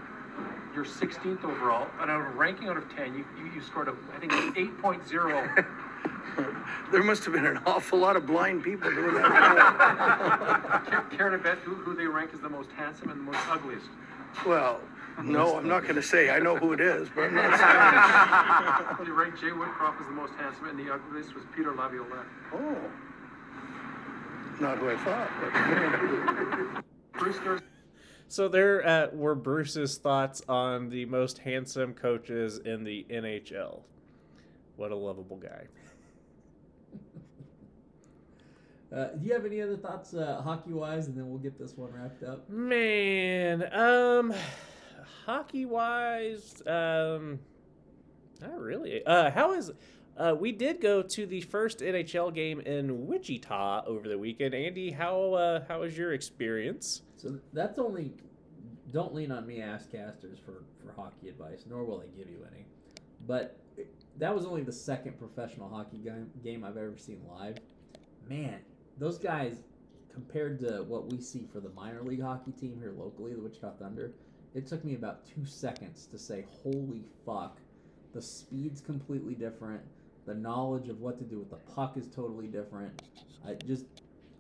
[0.75, 3.87] You're 16th overall, and out of a ranking out of 10, you, you, you scored
[3.89, 5.65] a, I think it's 8.0.
[6.91, 10.83] There must have been an awful lot of blind people doing that.
[10.89, 13.39] Care, care to bet who, who they rank as the most handsome and the most
[13.49, 13.85] ugliest?
[14.45, 14.79] well,
[15.23, 16.29] no, I'm not going to say.
[16.29, 19.05] I know who it is, but I'm not saying.
[19.05, 22.25] They ranked Jay Woodcroft as the most handsome, and the ugliest was Peter Laviolette.
[22.53, 22.77] Oh,
[24.59, 25.29] not who I thought.
[25.41, 26.83] But
[27.19, 27.61] Bruce, there's
[28.31, 33.81] so there uh, were Bruce's thoughts on the most handsome coaches in the NHL.
[34.77, 35.67] What a lovable guy.
[38.93, 41.77] Uh, do you have any other thoughts, uh, hockey wise, and then we'll get this
[41.77, 42.49] one wrapped up?
[42.49, 44.33] Man, um,
[45.25, 47.39] hockey wise, um,
[48.41, 49.05] not really.
[49.05, 49.71] Uh, how is?
[50.17, 54.53] Uh, we did go to the first NHL game in Wichita over the weekend.
[54.53, 57.03] Andy, how uh, how was your experience?
[57.17, 58.13] So that's only.
[58.91, 61.65] Don't lean on me, ass casters, for for hockey advice.
[61.69, 62.65] Nor will I give you any.
[63.25, 63.57] But
[64.17, 67.57] that was only the second professional hockey game game I've ever seen live.
[68.27, 68.59] Man,
[68.97, 69.63] those guys,
[70.13, 73.71] compared to what we see for the minor league hockey team here locally, the Wichita
[73.79, 74.11] Thunder,
[74.53, 77.59] it took me about two seconds to say, "Holy fuck!"
[78.13, 79.81] The speed's completely different.
[80.25, 83.01] The knowledge of what to do with the puck is totally different.
[83.45, 83.85] I just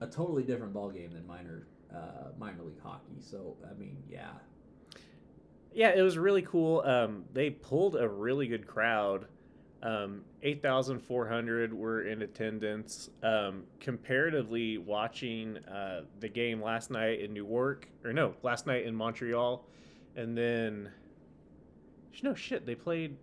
[0.01, 3.19] a totally different ball game than minor uh, minor league hockey.
[3.19, 4.31] So I mean, yeah,
[5.73, 6.81] Yeah, it was really cool.
[6.81, 9.25] Um, they pulled a really good crowd.
[9.83, 13.09] Um, 8,400 were in attendance.
[13.23, 18.93] Um, comparatively, watching uh, the game last night in Newark, or no, last night in
[18.95, 19.65] Montreal,
[20.15, 20.89] and then,
[22.23, 23.15] no shit, they played.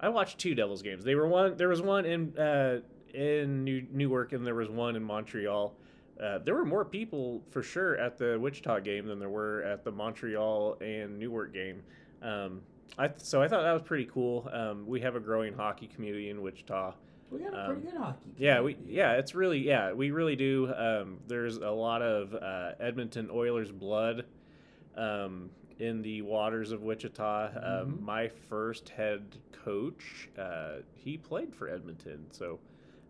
[0.00, 1.04] I watched two Devils games.
[1.04, 1.56] They were one.
[1.56, 2.80] There was one in uh,
[3.14, 5.74] in New, Newark, and there was one in Montreal.
[6.22, 9.82] Uh, there were more people for sure at the Wichita game than there were at
[9.84, 11.82] the Montreal and Newark game.
[12.22, 12.60] Um,
[12.98, 14.48] I so I thought that was pretty cool.
[14.52, 16.94] Um, we have a growing hockey community in Wichita.
[17.30, 18.30] we got a pretty Um, good hockey.
[18.36, 20.72] Yeah, we yeah, it's really yeah, we really do.
[20.76, 24.24] Um, there's a lot of uh, Edmonton Oilers blood
[24.96, 27.46] um, in the waters of Wichita.
[27.56, 28.00] Um, Mhm.
[28.02, 32.58] my first head coach, uh, he played for Edmonton, so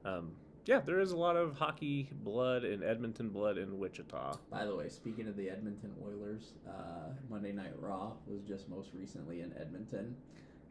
[0.05, 0.33] um,
[0.67, 4.39] yeah, there is a lot of hockey blood and Edmonton blood in Wichita.
[4.51, 8.93] By the way, speaking of the Edmonton Oilers, uh, Monday Night Raw was just most
[8.95, 10.17] recently in Edmonton,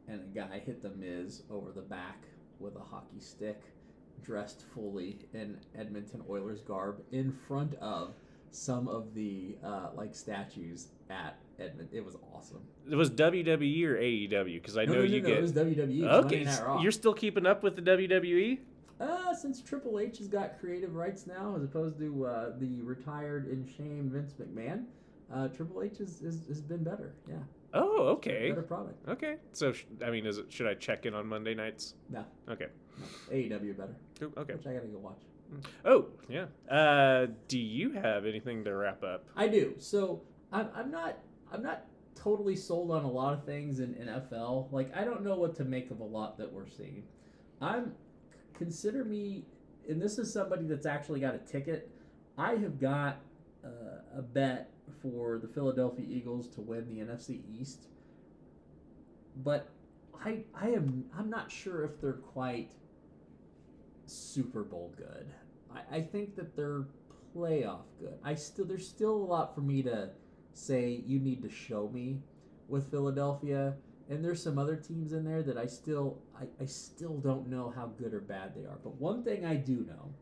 [0.07, 2.23] and a guy hit the Miz over the back
[2.59, 3.61] with a hockey stick,
[4.23, 8.15] dressed fully in Edmonton Oilers garb, in front of
[8.51, 11.97] some of the uh, like statues at Edmonton.
[11.97, 12.61] It was awesome.
[12.89, 15.41] It was WWE or AEW because I No, know no, no, you no, get it
[15.41, 16.03] was WWE.
[16.25, 16.81] Okay.
[16.81, 17.81] You're still keeping up with the?
[17.81, 18.59] WWE.
[18.99, 23.49] Uh, since Triple H has got creative rights now, as opposed to uh, the retired
[23.49, 24.85] in shame Vince McMahon,
[25.33, 27.13] uh, Triple H has, has, has been better.
[27.27, 27.37] Yeah,
[27.73, 28.49] Oh, okay.
[28.49, 29.07] better product.
[29.09, 29.37] Okay.
[29.51, 31.95] So, sh- I mean, is it should I check in on Monday nights?
[32.09, 32.67] No, Okay.
[32.99, 34.53] no, AEW better, Cool, Okay.
[34.53, 35.21] which I gotta go watch.
[35.85, 36.45] Oh, yeah.
[36.69, 39.25] Uh, do you have anything to wrap up?
[39.35, 39.73] I do.
[39.79, 40.21] So
[40.51, 41.17] I'm, I'm not
[41.53, 41.85] I'm not
[42.15, 44.71] totally sold on a lot of things in NFL.
[44.71, 47.03] Like I don't know what to make of a lot that we're seeing.
[47.61, 47.93] I'm
[48.53, 49.45] consider me,
[49.87, 51.89] and this is somebody that's actually got a ticket.
[52.37, 53.19] I have got
[53.63, 54.71] uh, a bet
[55.01, 57.87] for the Philadelphia Eagles to win the NFC East,
[59.43, 59.69] but
[60.25, 62.71] I I am I'm not sure if they're quite
[64.07, 65.27] Super Bowl good.
[65.73, 66.85] I, I think that they're
[67.35, 68.17] playoff good.
[68.23, 70.09] I still there's still a lot for me to
[70.53, 72.19] say you need to show me
[72.67, 73.75] with Philadelphia.
[74.09, 77.73] And there's some other teams in there that I still I, I still don't know
[77.75, 78.79] how good or bad they are.
[78.83, 80.13] But one thing I do know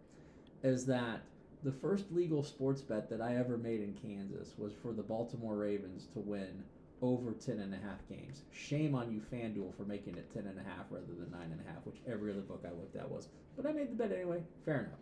[0.63, 1.21] is that
[1.63, 5.57] the first legal sports bet that I ever made in Kansas was for the Baltimore
[5.57, 6.63] Ravens to win
[7.01, 8.43] over 10 and a half games.
[8.51, 11.59] Shame on you, FanDuel, for making it 10 and a half rather than 9 and
[11.59, 13.29] a half, which every other book I looked at was.
[13.55, 14.43] But I made the bet anyway.
[14.65, 14.99] Fair enough.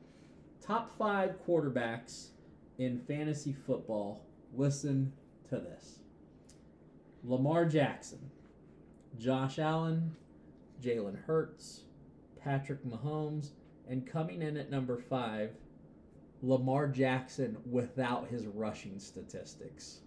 [0.62, 2.30] Top five quarterbacks
[2.78, 4.26] in fantasy football.
[4.56, 5.12] Listen
[5.50, 6.00] to this
[7.24, 8.32] Lamar Jackson,
[9.18, 10.16] Josh Allen,
[10.82, 11.82] Jalen Hurts,
[12.42, 13.50] Patrick Mahomes,
[13.90, 15.52] and coming in at number five,
[16.42, 20.00] Lamar Jackson without his rushing statistics.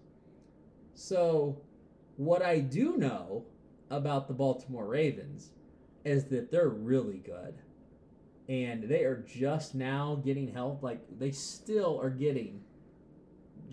[0.95, 1.61] So,
[2.17, 3.45] what I do know
[3.89, 5.51] about the Baltimore Ravens
[6.03, 7.55] is that they're really good.
[8.49, 10.83] And they are just now getting help.
[10.83, 12.61] Like, they still are getting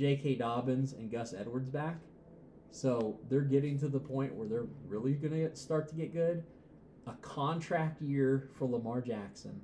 [0.00, 0.36] J.K.
[0.36, 1.98] Dobbins and Gus Edwards back.
[2.70, 6.42] So, they're getting to the point where they're really going to start to get good.
[7.06, 9.60] A contract year for Lamar Jackson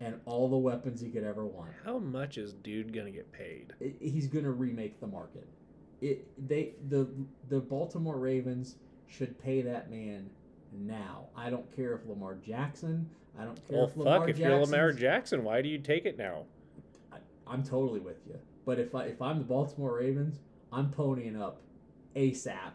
[0.00, 3.72] and all the weapons he could ever want How much is dude gonna get paid?
[3.80, 5.46] i- he's going to remake the market.
[6.00, 7.08] It they the
[7.48, 10.28] the Baltimore Ravens should pay that man
[10.72, 11.26] now.
[11.36, 13.08] I don't care if Lamar Jackson.
[13.38, 14.28] I don't care Well, if Lamar fuck.
[14.30, 16.44] If you're Lamar Jackson, why do you take it now?
[17.12, 18.36] I, I'm totally with you.
[18.64, 20.40] But if I if I'm the Baltimore Ravens,
[20.72, 21.60] I'm ponying up
[22.16, 22.72] ASAP.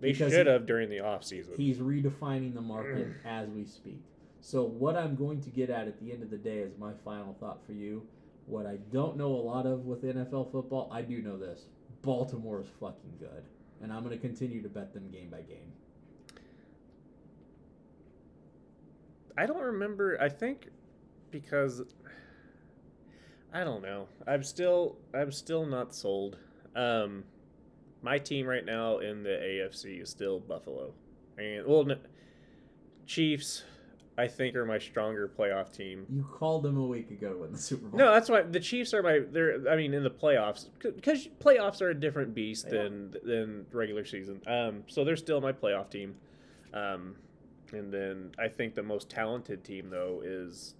[0.00, 1.56] They should he- have during the offseason.
[1.56, 4.02] He's redefining the market as we speak.
[4.40, 6.92] So what I'm going to get at at the end of the day is my
[7.04, 8.06] final thought for you.
[8.46, 11.62] What I don't know a lot of with NFL football, I do know this.
[12.02, 13.42] Baltimore is fucking good.
[13.82, 15.72] And I'm going to continue to bet them game by game.
[19.36, 20.16] I don't remember.
[20.20, 20.68] I think
[21.30, 21.82] because
[23.52, 24.08] I don't know.
[24.26, 26.36] I'm still I'm still not sold.
[26.74, 27.24] Um,
[28.02, 30.92] my team right now in the AFC is still Buffalo,
[31.38, 31.98] and well, n-
[33.06, 33.64] Chiefs.
[34.18, 36.06] I think are my stronger playoff team.
[36.08, 37.98] You called them a week ago win the Super Bowl.
[37.98, 39.20] No, that's why the Chiefs are my.
[39.30, 39.68] They're.
[39.68, 42.84] I mean, in the playoffs, because playoffs are a different beast They are.
[42.84, 44.40] than than regular season.
[44.46, 46.14] Um, so they're still my playoff team.
[46.72, 47.16] Um,
[47.72, 50.74] and then I think the most talented team though is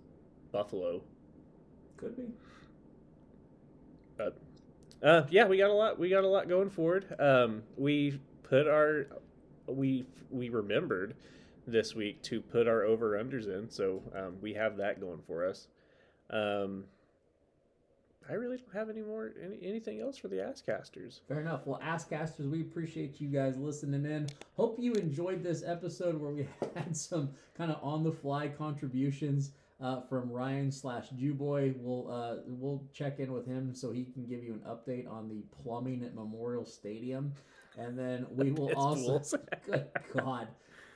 [0.50, 1.02] Buffalo.
[1.98, 2.24] Could be.
[5.02, 5.98] Uh, yeah, we got a lot.
[5.98, 7.14] We got a lot going forward.
[7.18, 9.06] Um, we put our
[9.66, 11.14] we we remembered
[11.66, 15.46] this week to put our over unders in, so um, we have that going for
[15.46, 15.68] us.
[16.30, 16.84] Um,
[18.28, 21.20] I really don't have any more any, anything else for the Asscasters.
[21.28, 21.66] Fair enough.
[21.66, 24.28] Well, Asscasters, we appreciate you guys listening in.
[24.56, 29.52] Hope you enjoyed this episode where we had some kind of on the fly contributions
[29.80, 31.74] uh, from Ryan slash Jewboy.
[31.78, 35.28] We'll uh, we'll check in with him so he can give you an update on
[35.28, 37.32] the plumbing at Memorial Stadium,
[37.78, 39.22] and then we will also.
[39.66, 40.48] Good God.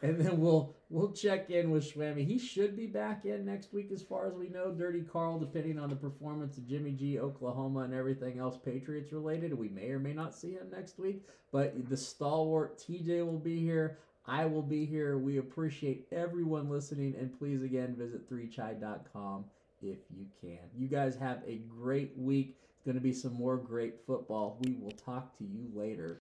[0.02, 2.27] And then we'll we'll check in with Schwammy.
[2.27, 4.73] He should be back in next week, as far as we know.
[4.73, 9.52] Dirty Carl, depending on the performance of Jimmy G, Oklahoma, and everything else Patriots related.
[9.52, 11.23] We may or may not see him next week.
[11.52, 13.98] But the stalwart TJ will be here.
[14.27, 15.19] I will be here.
[15.19, 19.45] We appreciate everyone listening, and please again visit 3chai.com
[19.83, 20.59] if you can.
[20.77, 22.57] You guys have a great week.
[22.77, 24.59] It's going to be some more great football.
[24.63, 26.20] We will talk to you later.